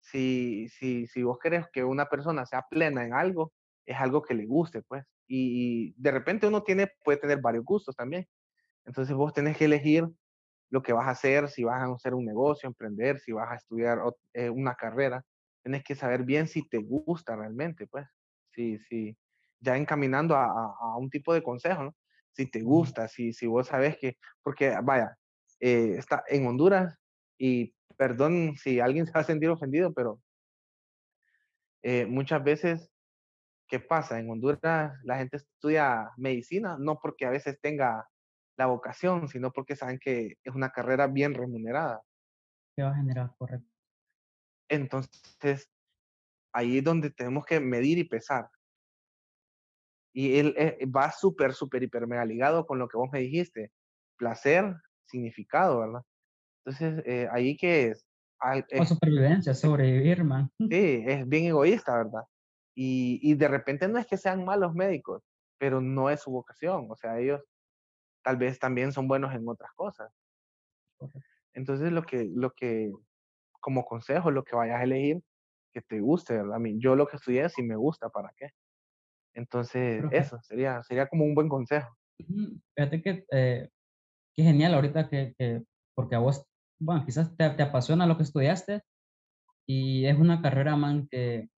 si, 0.00 0.68
si, 0.68 1.06
si 1.06 1.22
vos 1.22 1.38
querés 1.38 1.66
que 1.72 1.84
una 1.84 2.06
persona 2.06 2.44
sea 2.46 2.66
plena 2.68 3.04
en 3.04 3.14
algo, 3.14 3.52
es 3.86 3.96
algo 3.96 4.22
que 4.22 4.34
le 4.34 4.46
guste, 4.46 4.82
pues. 4.82 5.04
Y, 5.28 5.94
de 5.96 6.10
repente 6.10 6.46
uno 6.46 6.62
tiene, 6.62 6.90
puede 7.04 7.18
tener 7.18 7.40
varios 7.40 7.64
gustos 7.64 7.96
también. 7.96 8.26
Entonces 8.84 9.14
vos 9.14 9.32
tenés 9.32 9.56
que 9.56 9.66
elegir 9.66 10.06
lo 10.72 10.82
que 10.82 10.94
vas 10.94 11.06
a 11.06 11.10
hacer, 11.10 11.50
si 11.50 11.64
vas 11.64 11.82
a 11.82 11.92
hacer 11.92 12.14
un 12.14 12.24
negocio, 12.24 12.66
emprender, 12.66 13.20
si 13.20 13.30
vas 13.30 13.52
a 13.52 13.56
estudiar 13.56 13.98
eh, 14.32 14.48
una 14.48 14.74
carrera. 14.74 15.22
Tienes 15.62 15.84
que 15.84 15.94
saber 15.94 16.24
bien 16.24 16.48
si 16.48 16.66
te 16.66 16.78
gusta 16.78 17.36
realmente, 17.36 17.86
pues. 17.86 18.08
Sí, 18.52 18.78
sí. 18.78 19.14
Ya 19.60 19.76
encaminando 19.76 20.34
a, 20.34 20.46
a, 20.46 20.96
un 20.96 21.10
tipo 21.10 21.34
de 21.34 21.42
consejo, 21.42 21.84
¿no? 21.84 21.94
Si 22.32 22.50
te 22.50 22.62
gusta, 22.62 23.06
si, 23.06 23.34
si 23.34 23.46
vos 23.46 23.68
sabes 23.68 23.98
que, 23.98 24.16
porque 24.42 24.74
vaya, 24.82 25.14
eh, 25.60 25.96
está 25.98 26.24
en 26.26 26.46
Honduras 26.46 26.98
y 27.36 27.74
perdón 27.98 28.56
si 28.56 28.80
alguien 28.80 29.04
se 29.06 29.12
va 29.12 29.20
a 29.20 29.24
sentir 29.24 29.50
ofendido, 29.50 29.92
pero 29.92 30.20
eh, 31.82 32.06
muchas 32.06 32.42
veces 32.42 32.90
¿Qué 33.72 33.80
pasa? 33.80 34.20
En 34.20 34.28
Honduras 34.28 34.92
la 35.02 35.16
gente 35.16 35.38
estudia 35.38 36.10
medicina 36.18 36.76
no 36.78 36.98
porque 36.98 37.24
a 37.24 37.30
veces 37.30 37.58
tenga 37.58 38.06
la 38.56 38.66
vocación, 38.66 39.28
sino 39.28 39.52
porque 39.52 39.76
saben 39.76 39.98
que 39.98 40.36
es 40.44 40.54
una 40.54 40.70
carrera 40.70 41.06
bien 41.06 41.34
remunerada. 41.34 42.02
¿Qué 42.76 42.82
va 42.82 42.90
a 42.90 42.96
generar, 42.96 43.34
correcto. 43.36 43.68
Entonces, 44.68 45.70
ahí 46.54 46.78
es 46.78 46.84
donde 46.84 47.10
tenemos 47.10 47.44
que 47.44 47.60
medir 47.60 47.98
y 47.98 48.04
pesar. 48.04 48.48
Y 50.14 50.38
él 50.38 50.54
eh, 50.56 50.78
va 50.86 51.10
súper, 51.10 51.54
súper, 51.54 51.82
hiper, 51.82 52.06
mega 52.06 52.24
ligado 52.24 52.66
con 52.66 52.78
lo 52.78 52.88
que 52.88 52.98
vos 52.98 53.08
me 53.12 53.20
dijiste. 53.20 53.72
Placer, 54.18 54.74
significado, 55.06 55.80
¿verdad? 55.80 56.02
Entonces, 56.64 57.02
eh, 57.06 57.28
ahí 57.32 57.56
que 57.56 57.88
es... 57.88 58.06
es 58.68 58.88
supervivencia, 58.88 59.54
sobrevivir, 59.54 60.22
man. 60.24 60.50
Sí, 60.58 61.02
es 61.06 61.26
bien 61.28 61.46
egoísta, 61.46 61.96
¿verdad? 61.96 62.24
Y, 62.74 63.34
de 63.34 63.48
repente 63.48 63.88
no 63.88 63.98
es 63.98 64.06
que 64.06 64.16
sean 64.16 64.44
malos 64.44 64.74
médicos, 64.74 65.22
pero 65.58 65.80
no 65.80 66.10
es 66.10 66.20
su 66.20 66.30
vocación. 66.30 66.86
O 66.90 66.96
sea, 66.96 67.18
ellos 67.18 67.42
tal 68.22 68.36
vez 68.36 68.58
también 68.58 68.92
son 68.92 69.08
buenos 69.08 69.34
en 69.34 69.48
otras 69.48 69.72
cosas. 69.74 70.12
Entonces, 71.54 71.92
lo 71.92 72.02
que, 72.02 72.30
lo 72.32 72.52
que, 72.52 72.92
como 73.60 73.84
consejo, 73.84 74.30
lo 74.30 74.44
que 74.44 74.56
vayas 74.56 74.80
a 74.80 74.84
elegir, 74.84 75.22
que 75.72 75.80
te 75.80 76.00
guste, 76.00 76.34
¿verdad? 76.34 76.54
A 76.54 76.58
mí, 76.58 76.78
yo 76.78 76.96
lo 76.96 77.06
que 77.06 77.16
estudié, 77.16 77.48
si 77.48 77.62
me 77.62 77.76
gusta, 77.76 78.08
¿para 78.10 78.32
qué? 78.36 78.50
Entonces, 79.34 80.04
eso 80.10 80.38
sería, 80.42 80.82
sería 80.82 81.06
como 81.08 81.24
un 81.24 81.34
buen 81.34 81.48
consejo. 81.48 81.96
Fíjate 82.76 83.02
que, 83.02 83.24
eh, 83.32 83.68
qué 84.34 84.42
genial 84.42 84.74
ahorita 84.74 85.08
que, 85.08 85.34
que, 85.38 85.62
porque 85.94 86.14
a 86.14 86.18
vos, 86.18 86.46
bueno, 86.78 87.04
quizás 87.04 87.34
te, 87.36 87.48
te, 87.50 87.62
apasiona 87.62 88.06
lo 88.06 88.16
que 88.16 88.22
estudiaste 88.22 88.82
y 89.66 90.06
es 90.06 90.18
una 90.18 90.42
carrera, 90.42 90.76
man, 90.76 91.08
que, 91.10 91.48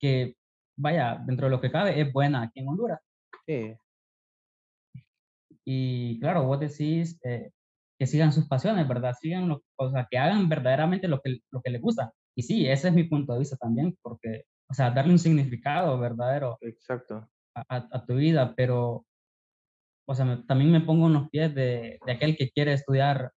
que, 0.00 0.36
vaya, 0.76 1.20
dentro 1.26 1.46
de 1.46 1.50
lo 1.50 1.60
que 1.60 1.70
cabe, 1.70 2.00
es 2.00 2.12
buena 2.12 2.42
aquí 2.42 2.60
en 2.60 2.68
Honduras. 2.68 3.00
Sí. 3.46 3.76
Y 5.66 6.20
claro, 6.20 6.44
vos 6.44 6.60
decís 6.60 7.18
eh, 7.24 7.50
que 7.98 8.06
sigan 8.06 8.32
sus 8.32 8.46
pasiones, 8.46 8.86
¿verdad? 8.88 9.14
Sigan, 9.18 9.48
lo, 9.48 9.62
o 9.76 9.90
sea, 9.90 10.06
que 10.10 10.18
hagan 10.18 10.48
verdaderamente 10.48 11.08
lo 11.08 11.20
que, 11.20 11.38
lo 11.50 11.62
que 11.62 11.70
les 11.70 11.80
gusta. 11.80 12.12
Y 12.36 12.42
sí, 12.42 12.68
ese 12.68 12.88
es 12.88 12.94
mi 12.94 13.04
punto 13.04 13.32
de 13.32 13.40
vista 13.40 13.56
también, 13.56 13.96
porque, 14.02 14.44
o 14.68 14.74
sea, 14.74 14.90
darle 14.90 15.12
un 15.12 15.18
significado 15.18 15.98
verdadero 15.98 16.58
Exacto. 16.60 17.28
A, 17.54 17.88
a, 17.90 18.04
tu 18.04 18.16
vida, 18.16 18.52
pero, 18.56 19.06
o 20.08 20.14
sea, 20.14 20.42
también 20.46 20.72
me 20.72 20.80
pongo 20.80 21.06
en 21.06 21.14
los 21.14 21.30
pies 21.30 21.54
de, 21.54 21.98
de 22.04 22.12
aquel 22.12 22.36
que 22.36 22.50
quiere 22.50 22.72
estudiar, 22.72 23.32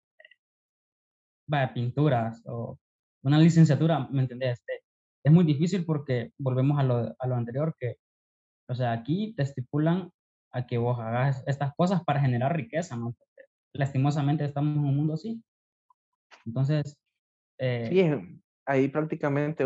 vaya, 1.46 1.74
pinturas 1.74 2.42
o 2.46 2.78
una 3.22 3.38
licenciatura, 3.38 4.08
¿me 4.10 4.22
entendés? 4.22 4.62
es 5.24 5.32
muy 5.32 5.44
difícil 5.44 5.84
porque 5.84 6.30
volvemos 6.38 6.78
a 6.78 6.84
lo, 6.84 7.14
a 7.18 7.26
lo 7.26 7.34
anterior, 7.34 7.74
que, 7.78 7.96
o 8.68 8.74
sea, 8.74 8.92
aquí 8.92 9.34
te 9.36 9.42
estipulan 9.42 10.10
a 10.52 10.66
que 10.66 10.78
vos 10.78 10.98
hagas 10.98 11.42
estas 11.46 11.74
cosas 11.74 12.02
para 12.04 12.20
generar 12.20 12.56
riqueza, 12.56 12.96
¿no? 12.96 13.14
lastimosamente 13.76 14.44
estamos 14.44 14.76
en 14.76 14.84
un 14.84 14.96
mundo 14.96 15.14
así. 15.14 15.42
Entonces... 16.44 16.98
Eh, 17.58 17.88
sí, 17.88 18.40
ahí 18.66 18.88
prácticamente 18.88 19.64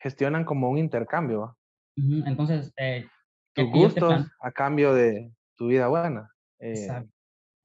gestionan 0.00 0.44
como 0.44 0.70
un 0.70 0.78
intercambio. 0.78 1.56
entonces... 1.96 2.72
Eh, 2.76 3.06
Tus 3.54 3.70
gustos 3.70 4.26
a 4.40 4.52
cambio 4.52 4.94
de 4.94 5.32
tu 5.56 5.68
vida 5.68 5.88
buena. 5.88 6.30
Eh, 6.58 6.88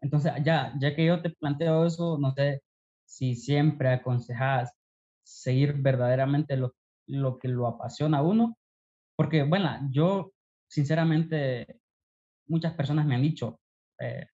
entonces, 0.02 0.32
ya, 0.44 0.74
ya 0.80 0.96
que 0.96 1.06
yo 1.06 1.22
te 1.22 1.30
planteo 1.30 1.86
eso, 1.86 2.18
no 2.18 2.32
sé 2.32 2.64
si 3.06 3.36
siempre 3.36 3.90
aconsejas 3.90 4.74
seguir 5.24 5.74
verdaderamente 5.82 6.56
lo, 6.56 6.74
lo 7.08 7.38
que 7.38 7.50
lo 7.50 7.68
apasiona 7.68 8.20
a 8.20 8.24
uno. 8.24 8.58
Porque, 9.18 9.44
bueno, 9.44 9.70
yo 9.92 10.32
sinceramente, 10.72 11.82
muchas 12.48 12.74
personas 12.74 13.06
me 13.06 13.16
han 13.16 13.22
dicho, 13.22 13.60
eh, 14.00 14.26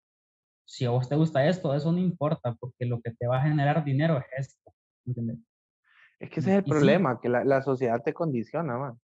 si 0.65 0.85
a 0.85 0.91
vos 0.91 1.09
te 1.09 1.15
gusta 1.15 1.47
esto, 1.47 1.73
eso 1.73 1.91
no 1.91 1.97
importa, 1.97 2.53
porque 2.59 2.85
lo 2.85 3.01
que 3.01 3.11
te 3.11 3.25
va 3.25 3.39
a 3.39 3.41
generar 3.41 3.83
dinero 3.83 4.19
es 4.19 4.47
esto. 4.49 4.71
Es 6.19 6.29
que 6.29 6.39
ese 6.39 6.51
es 6.51 6.57
el 6.57 6.63
problema, 6.63 7.19
que 7.19 7.29
la, 7.29 7.43
la, 7.43 7.61
sociedad 7.61 8.03
te 8.03 8.13
condiciona, 8.13 8.77
man. 8.77 8.99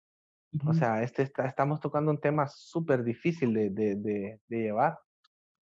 O 0.66 0.72
sea, 0.72 1.02
este 1.02 1.22
está, 1.22 1.46
estamos 1.46 1.80
tocando 1.80 2.10
un 2.10 2.20
tema 2.20 2.46
súper 2.48 3.04
difícil 3.04 3.52
de, 3.52 3.70
de, 3.70 3.96
de, 3.96 4.40
de, 4.48 4.56
llevar, 4.56 4.98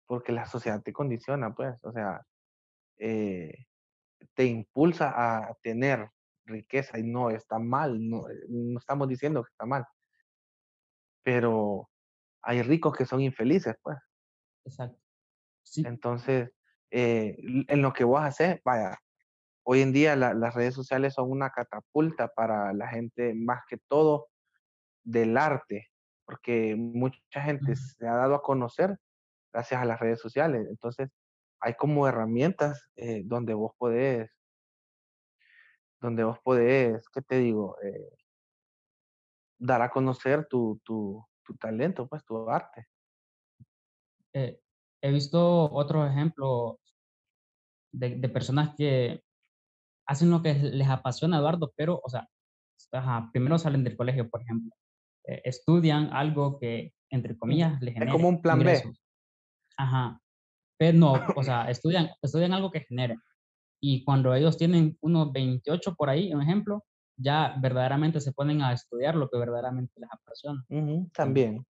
porque 0.06 0.32
la 0.32 0.44
sociedad 0.44 0.82
te 0.82 0.92
condiciona, 0.92 1.54
pues. 1.54 1.82
O 1.82 1.92
sea, 1.92 2.20
eh, 2.98 3.64
te 4.34 4.44
impulsa 4.44 5.12
a 5.16 5.54
tener 5.62 6.10
riqueza 6.44 6.98
y 6.98 7.04
no 7.04 7.30
está 7.30 7.58
mal, 7.58 8.06
no, 8.06 8.28
eh, 8.28 8.34
no 8.48 8.78
estamos 8.78 9.08
diciendo 9.08 9.42
que 9.42 9.50
está 9.50 9.64
mal, 9.64 9.86
pero 11.24 11.90
hay 12.42 12.62
ricos 12.62 12.94
que 12.94 13.06
son 13.06 13.20
infelices, 13.20 13.74
pues. 13.82 13.98
Exacto. 14.64 15.00
Sí. 15.64 15.82
Entonces, 15.86 16.50
eh, 16.90 17.36
en 17.40 17.82
lo 17.82 17.92
que 17.92 18.04
vos 18.04 18.20
haces, 18.20 18.60
vaya, 18.64 18.96
hoy 19.64 19.80
en 19.80 19.92
día 19.92 20.14
las 20.14 20.54
redes 20.54 20.74
sociales 20.74 21.14
son 21.14 21.30
una 21.30 21.50
catapulta 21.50 22.28
para 22.28 22.72
la 22.72 22.86
gente, 22.86 23.34
más 23.34 23.62
que 23.68 23.78
todo 23.88 24.28
del 25.02 25.36
arte, 25.36 25.88
porque 26.26 26.76
mucha 26.76 27.40
gente 27.42 27.74
se 27.74 28.06
ha 28.06 28.14
dado 28.14 28.36
a 28.36 28.42
conocer 28.42 28.96
gracias 29.52 29.80
a 29.80 29.84
las 29.86 30.00
redes 30.00 30.20
sociales. 30.20 30.66
Entonces, 30.68 31.10
hay 31.60 31.74
como 31.74 32.06
herramientas 32.06 32.90
eh, 32.96 33.22
donde 33.24 33.54
vos 33.54 33.72
podés, 33.78 34.30
donde 36.00 36.24
vos 36.24 36.38
podés, 36.40 37.08
¿qué 37.08 37.22
te 37.22 37.38
digo? 37.38 37.76
Eh, 37.82 38.10
dar 39.58 39.82
a 39.82 39.90
conocer 39.90 40.46
tu, 40.48 40.80
tu, 40.84 41.24
tu 41.44 41.56
talento, 41.56 42.08
pues 42.08 42.24
tu 42.24 42.48
arte. 42.48 42.86
Eh, 44.32 44.60
he 45.00 45.10
visto 45.10 45.70
otros 45.72 46.10
ejemplos 46.10 46.76
de, 47.92 48.16
de, 48.16 48.28
personas 48.28 48.74
que 48.76 49.22
hacen 50.06 50.30
lo 50.30 50.42
que 50.42 50.54
les 50.54 50.88
apasiona, 50.88 51.38
Eduardo, 51.38 51.72
pero, 51.76 52.00
o 52.02 52.08
sea, 52.08 52.28
primero 53.32 53.58
salen 53.58 53.84
del 53.84 53.96
colegio, 53.96 54.28
por 54.28 54.42
ejemplo, 54.42 54.72
eh, 55.26 55.40
estudian 55.44 56.12
algo 56.12 56.58
que, 56.58 56.92
entre 57.10 57.36
comillas, 57.36 57.80
les 57.80 57.94
genera. 57.94 58.10
Es 58.10 58.16
como 58.16 58.28
un 58.28 58.42
plan 58.42 58.58
B. 58.58 58.82
Ajá. 59.76 60.20
Pero 60.78 60.98
no, 60.98 61.12
o 61.36 61.42
sea, 61.42 61.70
estudian, 61.70 62.10
estudian 62.22 62.52
algo 62.52 62.70
que 62.70 62.80
genere. 62.80 63.16
Y 63.80 64.04
cuando 64.04 64.34
ellos 64.34 64.56
tienen 64.56 64.96
unos 65.00 65.32
28 65.32 65.94
por 65.94 66.08
ahí, 66.10 66.32
un 66.32 66.42
ejemplo, 66.42 66.84
ya 67.16 67.56
verdaderamente 67.60 68.20
se 68.20 68.32
ponen 68.32 68.62
a 68.62 68.72
estudiar 68.72 69.14
lo 69.14 69.28
que 69.28 69.38
verdaderamente 69.38 70.00
les 70.00 70.10
apasiona. 70.10 70.64
también. 71.12 71.64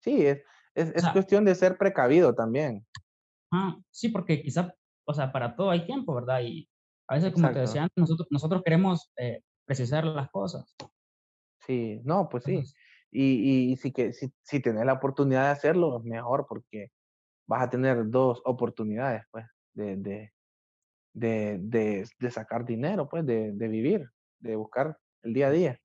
Sí, 0.00 0.26
es, 0.26 0.42
es, 0.74 0.94
es 0.94 1.08
cuestión 1.08 1.44
de 1.44 1.54
ser 1.54 1.76
precavido 1.78 2.34
también. 2.34 2.86
Ah, 3.50 3.76
sí, 3.90 4.08
porque 4.08 4.42
quizá, 4.42 4.74
o 5.04 5.14
sea, 5.14 5.32
para 5.32 5.56
todo 5.56 5.70
hay 5.70 5.86
tiempo, 5.86 6.14
¿verdad? 6.14 6.40
Y 6.42 6.68
a 7.08 7.14
veces, 7.14 7.32
como 7.32 7.50
te 7.50 7.60
decía 7.60 7.88
nosotros, 7.96 8.28
nosotros 8.30 8.62
queremos 8.62 9.10
eh, 9.16 9.42
precisar 9.64 10.04
las 10.04 10.30
cosas. 10.30 10.74
Sí, 11.66 12.00
no, 12.04 12.28
pues 12.28 12.44
sí. 12.44 12.62
y, 13.10 13.72
y 13.72 13.76
si, 13.76 13.92
que, 13.92 14.12
si, 14.12 14.32
si 14.42 14.60
tenés 14.60 14.84
la 14.84 14.94
oportunidad 14.94 15.44
de 15.44 15.50
hacerlo, 15.50 16.00
mejor, 16.04 16.46
porque 16.48 16.90
vas 17.46 17.62
a 17.62 17.70
tener 17.70 18.08
dos 18.10 18.40
oportunidades, 18.44 19.22
pues, 19.30 19.46
de, 19.74 19.96
de, 19.96 20.32
de, 21.12 21.58
de, 21.60 22.08
de 22.18 22.30
sacar 22.30 22.64
dinero, 22.64 23.08
pues, 23.08 23.24
de, 23.24 23.52
de, 23.52 23.68
vivir, 23.68 24.10
de 24.40 24.56
buscar 24.56 24.98
el 25.22 25.34
día 25.34 25.48
a 25.48 25.50
día. 25.50 25.80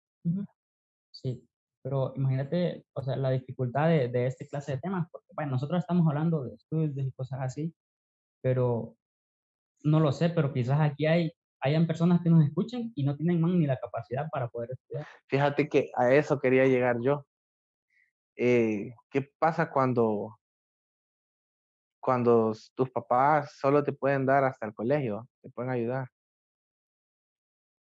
Sí, 1.12 1.48
pero 1.82 2.14
imagínate, 2.16 2.86
o 2.94 3.02
sea, 3.02 3.16
la 3.16 3.32
dificultad 3.32 3.88
de, 3.88 4.08
de 4.10 4.28
este 4.28 4.48
clase 4.48 4.74
de 4.74 4.78
temas, 4.80 5.08
porque, 5.12 5.28
bueno, 5.36 5.52
nosotros 5.52 5.80
estamos 5.80 6.08
hablando 6.08 6.44
de 6.44 6.56
estudios 6.56 7.08
y 7.08 7.12
cosas 7.12 7.40
así, 7.42 7.74
pero 8.42 8.96
no 9.84 10.00
lo 10.00 10.12
sé, 10.12 10.30
pero 10.30 10.54
quizás 10.54 10.80
aquí 10.80 11.06
hay, 11.06 11.32
hayan 11.62 11.88
personas 11.88 12.22
que 12.22 12.30
nos 12.30 12.46
escuchen 12.46 12.92
y 12.96 13.04
no 13.04 13.16
tienen 13.16 13.42
ni 13.42 13.66
la 13.66 13.78
capacidad 13.78 14.28
para 14.32 14.48
poder 14.48 14.72
estudiar. 14.72 15.08
Fíjate 15.28 15.70
que 15.70 15.92
a 15.96 16.14
eso 16.14 16.40
quería 16.40 16.66
llegar 16.66 16.98
yo. 17.02 17.26
Eh, 18.36 18.94
¿Qué 19.10 19.30
pasa 19.40 19.72
cuando 19.72 20.38
cuando 22.02 22.54
tus 22.76 22.90
papás 22.90 23.56
solo 23.60 23.84
te 23.84 23.94
pueden 23.94 24.26
dar 24.26 24.44
hasta 24.44 24.66
el 24.66 24.74
colegio, 24.74 25.30
te 25.42 25.50
pueden 25.50 25.72
ayudar. 25.72 26.10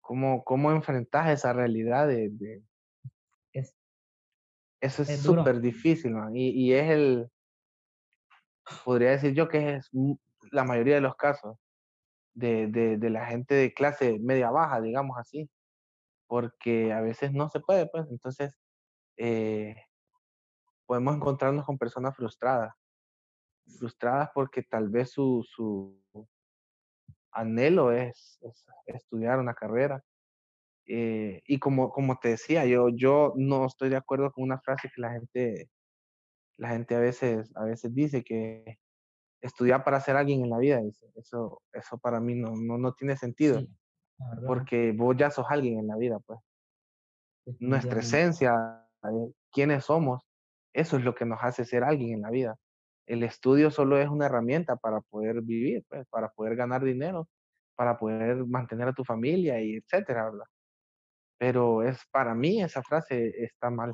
¿Cómo, 0.03 0.43
cómo 0.43 0.71
enfrentas 0.71 1.29
esa 1.29 1.53
realidad 1.53 2.07
de... 2.07 2.61
es, 3.53 3.73
eso 4.81 5.01
es 5.01 5.21
súper 5.21 5.61
difícil, 5.61 6.11
man. 6.11 6.35
Y, 6.35 6.49
y, 6.49 6.73
es 6.73 6.91
el, 6.91 7.29
podría 8.83 9.11
decir 9.11 9.33
yo 9.33 9.47
que 9.47 9.75
es 9.75 9.89
la 10.51 10.65
mayoría 10.65 10.95
de 10.95 11.01
los 11.01 11.15
casos 11.15 11.57
de, 12.33 12.67
de, 12.67 12.97
de 12.97 13.09
la 13.09 13.25
gente 13.25 13.55
de 13.55 13.73
clase 13.73 14.19
media 14.19 14.51
baja, 14.51 14.81
digamos 14.81 15.17
así, 15.17 15.49
porque 16.27 16.91
a 16.91 16.99
veces 16.99 17.31
no 17.31 17.47
se 17.47 17.61
puede, 17.61 17.87
pues 17.87 18.05
entonces 18.11 18.53
eh, 19.17 19.75
podemos 20.85 21.15
encontrarnos 21.15 21.65
con 21.65 21.77
personas 21.77 22.13
frustradas 22.13 22.73
frustradas 23.77 24.29
porque 24.33 24.63
tal 24.63 24.89
vez 24.89 25.11
su, 25.11 25.45
su 25.47 25.97
anhelo 27.33 27.91
es, 27.91 28.39
estudiar 28.87 29.39
una 29.39 29.53
carrera. 29.53 30.03
Eh, 30.85 31.41
y 31.47 31.59
como, 31.59 31.89
como 31.89 32.17
te 32.19 32.29
decía, 32.29 32.65
yo, 32.65 32.89
yo 32.89 33.33
no 33.35 33.65
estoy 33.65 33.89
de 33.89 33.95
acuerdo 33.95 34.31
con 34.31 34.43
una 34.43 34.59
frase 34.59 34.89
que 34.93 35.01
la 35.01 35.11
gente, 35.11 35.69
la 36.57 36.69
gente 36.69 36.95
a, 36.95 36.99
veces, 36.99 37.51
a 37.55 37.63
veces 37.63 37.93
dice 37.93 38.23
que 38.23 38.79
estudiar 39.41 39.83
para 39.83 40.01
ser 40.01 40.15
alguien 40.15 40.43
en 40.43 40.49
la 40.49 40.57
vida, 40.57 40.81
dice. 40.81 41.05
Eso, 41.15 41.61
eso 41.71 41.97
para 41.97 42.19
mí 42.19 42.35
no, 42.35 42.53
no, 42.55 42.77
no 42.77 42.93
tiene 42.93 43.15
sentido, 43.15 43.61
porque 44.45 44.91
vos 44.91 45.15
ya 45.17 45.29
sos 45.29 45.45
alguien 45.49 45.79
en 45.79 45.87
la 45.87 45.97
vida, 45.97 46.19
pues. 46.19 46.39
Nuestra 47.59 47.99
esencia, 47.99 48.87
quiénes 49.51 49.85
somos, 49.85 50.25
eso 50.73 50.97
es 50.97 51.03
lo 51.03 51.13
que 51.13 51.25
nos 51.25 51.39
hace 51.43 51.65
ser 51.65 51.83
alguien 51.83 52.13
en 52.13 52.21
la 52.21 52.29
vida 52.29 52.57
el 53.05 53.23
estudio 53.23 53.71
solo 53.71 53.97
es 53.97 54.09
una 54.09 54.27
herramienta 54.27 54.75
para 54.75 55.01
poder 55.01 55.41
vivir, 55.41 55.85
pues, 55.89 56.07
para 56.09 56.29
poder 56.29 56.55
ganar 56.55 56.83
dinero, 56.83 57.27
para 57.75 57.97
poder 57.97 58.45
mantener 58.45 58.87
a 58.87 58.93
tu 58.93 59.03
familia 59.03 59.59
y 59.61 59.75
etcétera, 59.75 60.25
¿verdad? 60.25 60.45
Pero 61.37 61.83
es 61.83 61.99
para 62.11 62.33
mí 62.35 62.61
esa 62.61 62.81
frase 62.83 63.33
está 63.43 63.69
mal. 63.69 63.93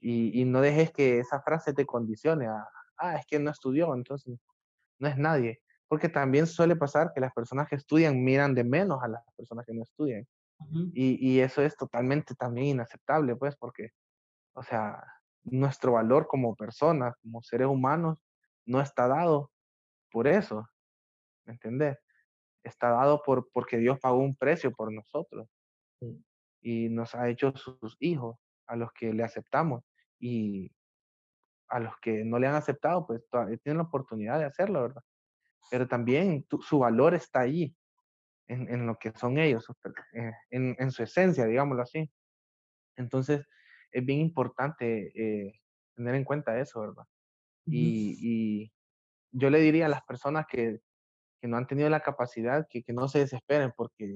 Y, 0.00 0.40
y 0.40 0.44
no 0.44 0.60
dejes 0.60 0.92
que 0.92 1.18
esa 1.18 1.40
frase 1.40 1.72
te 1.72 1.86
condicione 1.86 2.46
a, 2.46 2.68
ah, 2.98 3.16
es 3.16 3.26
que 3.26 3.38
no 3.38 3.50
estudió, 3.50 3.94
entonces 3.94 4.38
no 4.98 5.08
es 5.08 5.16
nadie. 5.16 5.60
Porque 5.88 6.08
también 6.08 6.46
suele 6.46 6.76
pasar 6.76 7.12
que 7.14 7.20
las 7.20 7.32
personas 7.32 7.68
que 7.68 7.76
estudian 7.76 8.22
miran 8.22 8.54
de 8.54 8.64
menos 8.64 9.02
a 9.02 9.08
las 9.08 9.22
personas 9.36 9.66
que 9.66 9.74
no 9.74 9.82
estudian. 9.82 10.26
y, 10.94 11.18
y, 11.20 11.40
eso 11.40 11.62
es 11.62 11.76
totalmente 11.76 12.34
también 12.34 12.68
inaceptable, 12.68 13.36
pues, 13.36 13.56
porque, 13.56 13.90
o 14.54 14.62
sea, 14.62 15.02
nuestro 15.44 15.92
valor 15.92 16.26
como 16.26 16.56
personas, 16.56 17.14
como 17.22 17.42
seres 17.42 17.68
humanos, 17.68 18.18
no 18.66 18.80
está 18.80 19.06
dado 19.08 19.50
por 20.10 20.26
eso, 20.26 20.68
¿me 21.44 21.54
entendés? 21.54 21.98
Está 22.62 22.90
dado 22.90 23.22
por, 23.22 23.50
porque 23.52 23.76
Dios 23.78 23.98
pagó 24.00 24.18
un 24.18 24.36
precio 24.36 24.72
por 24.72 24.92
nosotros 24.92 25.48
y 26.60 26.88
nos 26.88 27.14
ha 27.14 27.28
hecho 27.28 27.54
sus 27.56 27.96
hijos, 28.00 28.38
a 28.66 28.76
los 28.76 28.90
que 28.92 29.12
le 29.12 29.22
aceptamos 29.22 29.84
y 30.18 30.72
a 31.68 31.80
los 31.80 31.94
que 31.98 32.24
no 32.24 32.38
le 32.38 32.46
han 32.46 32.54
aceptado, 32.54 33.06
pues 33.06 33.22
tienen 33.62 33.78
la 33.78 33.84
oportunidad 33.84 34.38
de 34.38 34.46
hacerlo, 34.46 34.82
¿verdad? 34.82 35.02
Pero 35.70 35.86
también 35.86 36.46
su 36.60 36.78
valor 36.78 37.14
está 37.14 37.40
allí, 37.40 37.76
en, 38.46 38.68
en, 38.72 38.86
lo 38.86 38.96
que 38.96 39.12
son 39.12 39.38
ellos, 39.38 39.66
eh, 40.12 40.32
en, 40.50 40.76
en 40.78 40.90
su 40.90 41.02
esencia, 41.02 41.46
digámoslo 41.46 41.82
así. 41.82 42.10
Entonces, 42.96 43.46
es 43.94 44.04
bien 44.04 44.20
importante 44.20 45.12
eh, 45.14 45.60
tener 45.94 46.16
en 46.16 46.24
cuenta 46.24 46.58
eso, 46.58 46.80
¿verdad? 46.80 47.04
y, 47.66 48.18
y, 48.20 48.72
yo 49.36 49.50
le 49.50 49.58
diría 49.58 49.86
a 49.86 49.88
las 49.88 50.02
personas 50.04 50.46
que, 50.46 50.80
que 51.40 51.48
no 51.48 51.56
han 51.56 51.66
tenido 51.66 51.88
la 51.88 52.00
capacidad 52.00 52.66
que, 52.68 52.82
que, 52.82 52.92
no 52.92 53.08
se 53.08 53.20
desesperen 53.20 53.72
porque 53.76 54.14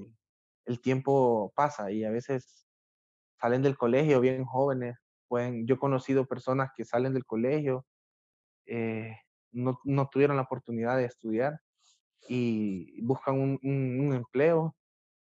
el 0.67 0.81
tiempo 0.81 1.53
pasa 1.57 1.91
y 1.91 2.05
a 2.05 2.11
veces 2.11 2.67
salen 3.41 3.63
del 3.63 3.77
colegio 3.77 4.21
bien 4.21 4.45
jóvenes. 4.45 4.97
Pueden, 5.27 5.67
yo 5.67 5.75
he 5.75 5.79
conocido 5.79 6.27
personas 6.27 6.71
que 6.77 6.85
salen 6.85 7.15
del 7.15 7.25
colegio, 7.25 7.85
eh, 8.67 9.17
no, 9.53 9.81
no, 9.85 10.09
tuvieron 10.09 10.37
la 10.37 10.43
oportunidad 10.43 10.97
de 10.97 11.07
estudiar 11.07 11.61
y 12.29 13.01
buscan 13.03 13.41
un, 13.41 13.59
un, 13.63 14.15
empleo 14.15 14.77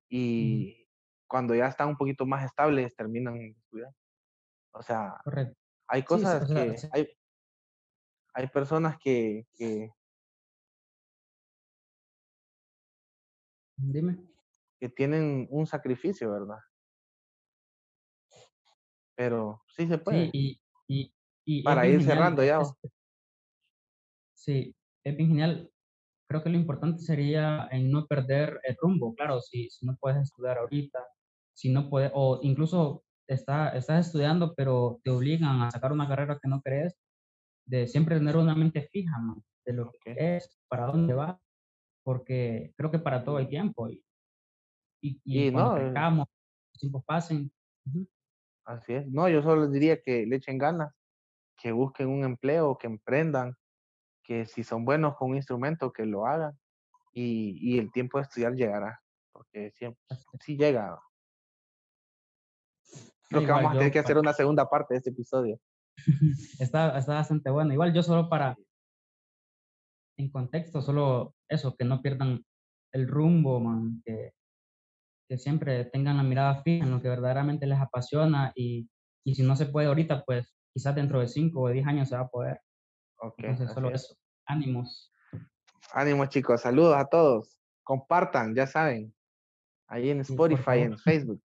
y 0.10 0.88
cuando 1.28 1.56
ya 1.56 1.68
están 1.68 1.90
un 1.90 1.98
poquito 1.98 2.26
más 2.26 2.46
estables 2.46 2.96
terminan 2.96 3.36
de 3.36 3.50
estudiar. 3.50 3.92
O 4.78 4.84
sea, 4.84 5.20
hay 5.88 6.04
cosas 6.04 6.48
que, 6.48 6.76
Hay, 6.92 7.08
hay 8.34 8.48
personas 8.48 8.98
que, 9.00 9.48
que, 9.56 9.90
Dime. 13.78 14.18
Que 14.80 14.90
tienen 14.90 15.48
un 15.50 15.66
sacrificio, 15.68 16.32
¿verdad? 16.32 16.60
Pero 19.16 19.64
sí 19.68 19.88
se 19.88 19.98
puede. 19.98 20.32
Sí, 20.32 20.60
y, 20.88 21.14
y, 21.46 21.64
Para 21.64 21.88
ir 21.88 22.04
cerrando 22.04 22.44
ya. 22.44 22.60
sí, 24.34 24.76
es 25.04 25.18
bien 25.18 25.30
genial. 25.30 25.72
Creo 26.28 26.44
que 26.44 26.50
lo 26.50 26.58
importante 26.58 27.02
sería 27.02 27.68
en 27.72 27.90
no 27.90 28.06
perder 28.06 28.60
el 28.64 28.76
rumbo. 28.80 29.16
Claro, 29.16 29.42
si, 29.42 29.70
si 29.70 29.86
no 29.86 29.96
puedes 30.00 30.22
estudiar 30.22 30.58
ahorita, 30.58 31.00
si 31.54 31.70
no 31.70 31.90
puedes, 31.90 32.12
o 32.14 32.40
incluso 32.44 33.04
está, 33.28 33.70
estás 33.70 34.08
estudiando, 34.08 34.54
pero 34.56 35.00
te 35.04 35.12
obligan 35.12 35.62
a 35.62 35.72
sacar 35.72 35.92
una 35.92 36.08
carrera 36.08 36.40
que 36.42 36.48
no 36.48 36.62
crees, 36.62 36.98
de 37.66 37.88
siempre 37.88 38.18
tener 38.18 38.38
una 38.38 38.56
mente 38.56 38.88
fija, 38.92 39.16
de 39.66 39.74
lo 39.74 39.92
que 40.02 40.16
es, 40.18 40.58
para 40.70 40.86
dónde 40.86 41.14
va, 41.14 41.40
porque 42.04 42.74
creo 42.78 42.90
que 42.90 43.00
para 43.00 43.24
todo 43.24 43.38
hay 43.38 43.48
tiempo. 43.48 43.90
Y, 43.90 44.04
y, 45.02 45.20
y, 45.26 45.52
cuando 45.52 45.78
no, 45.78 46.22
eh 46.22 46.26
los 46.74 46.80
tiempos 46.80 47.04
pasen. 47.06 47.52
Así 48.66 48.94
es. 48.94 49.08
No, 49.08 49.30
yo 49.30 49.42
solo 49.42 49.64
les 49.64 49.72
diría 49.72 50.02
que 50.02 50.26
le 50.26 50.38
echen 50.38 50.58
ganas, 50.58 50.94
que 51.58 51.72
busquen 51.72 52.10
un 52.10 52.24
empleo, 52.24 52.78
que 52.78 52.88
emprendan, 52.88 53.56
que 54.24 54.46
si 54.46 54.64
son 54.64 54.86
buenos 54.86 55.16
con 55.16 55.32
un 55.32 55.38
instrumento, 55.38 55.92
que 55.92 56.06
lo 56.06 56.26
hagan. 56.26 56.58
Y, 57.14 57.58
y 57.62 57.80
el 57.80 57.92
tiempo 57.92 58.20
de 58.20 58.24
estudiar 58.24 58.54
llegará, 58.54 59.02
porque 59.32 59.72
siempre, 59.72 60.02
sí 60.42 60.58
llega. 60.58 61.00
Creo 63.30 63.42
que 63.42 63.52
vamos 63.52 63.72
a 63.72 63.78
tener 63.78 63.92
que 63.92 64.00
hacer 64.00 64.18
una 64.18 64.34
segunda 64.34 64.70
parte 64.70 64.94
de 64.94 64.98
este 65.00 65.10
episodio. 65.10 65.60
está, 66.60 66.98
está 66.98 67.16
bastante 67.16 67.50
bueno. 67.50 67.74
Igual 67.74 67.94
yo 67.94 68.04
solo 68.04 68.30
para, 68.30 68.56
en 70.18 70.30
contexto, 70.32 70.82
solo 70.82 71.36
eso, 71.50 71.76
que 71.76 71.86
no 71.86 72.02
pierdan 72.02 72.46
el 72.94 73.08
rumbo, 73.08 73.60
man, 73.60 74.02
que, 74.06 74.32
que 75.30 75.38
siempre 75.38 75.86
tengan 75.86 76.18
la 76.18 76.24
mirada 76.24 76.62
fija 76.64 76.86
en 76.86 76.92
lo 76.92 77.02
que 77.02 77.10
verdaderamente 77.10 77.68
les 77.68 77.80
apasiona 77.80 78.52
y, 78.56 78.90
y 79.26 79.36
si 79.36 79.44
no 79.44 79.56
se 79.56 79.66
puede 79.66 79.88
ahorita, 79.88 80.24
pues 80.24 80.56
quizás 80.74 80.96
dentro 80.96 81.20
de 81.20 81.28
5 81.28 81.60
o 81.60 81.70
10 81.70 81.86
años 81.88 82.10
se 82.10 82.16
va 82.16 82.22
a 82.22 82.30
poder. 82.30 82.62
Ok. 83.20 83.36
Entonces, 83.40 83.74
solo 83.74 83.90
eso. 83.92 84.16
Ánimos. 84.46 85.12
Ánimos, 85.92 86.30
chicos. 86.30 86.62
Saludos 86.62 86.96
a 86.96 87.06
todos. 87.06 87.60
Compartan, 87.84 88.56
ya 88.56 88.68
saben. 88.68 89.14
Ahí 89.88 90.10
en 90.10 90.24
Sí, 90.24 90.34
Spotify, 90.34 90.80
en. 90.80 90.98
Facebook, 90.98 91.42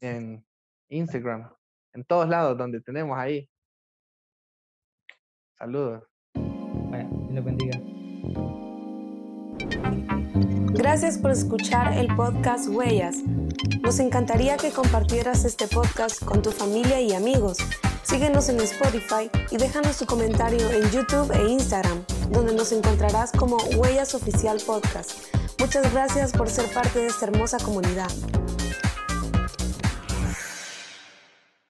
en 0.00 0.44
Instagram, 0.88 1.50
en 1.94 2.04
todos 2.04 2.28
lados 2.28 2.56
donde 2.56 2.80
tenemos 2.80 3.18
ahí. 3.18 3.48
Saludos. 5.58 6.04
Dios 6.34 7.32
les 7.32 7.44
bendiga. 7.44 7.80
Gracias 10.74 11.18
por 11.18 11.30
escuchar 11.30 11.92
el 11.98 12.14
podcast 12.14 12.68
Huellas. 12.68 13.22
Nos 13.82 13.98
encantaría 13.98 14.56
que 14.56 14.70
compartieras 14.70 15.44
este 15.44 15.66
podcast 15.66 16.24
con 16.24 16.42
tu 16.42 16.50
familia 16.50 17.00
y 17.00 17.12
amigos. 17.12 17.58
Síguenos 18.02 18.48
en 18.48 18.60
Spotify 18.60 19.30
y 19.50 19.56
déjanos 19.56 19.98
tu 19.98 20.06
comentario 20.06 20.70
en 20.70 20.88
YouTube 20.90 21.30
e 21.32 21.48
Instagram, 21.48 22.04
donde 22.30 22.54
nos 22.54 22.72
encontrarás 22.72 23.32
como 23.32 23.56
Huellas 23.76 24.14
Oficial 24.14 24.58
Podcast. 24.64 25.34
Muchas 25.58 25.92
gracias 25.92 26.32
por 26.32 26.48
ser 26.48 26.72
parte 26.72 27.00
de 27.00 27.06
esta 27.08 27.26
hermosa 27.26 27.58
comunidad. 27.58 28.08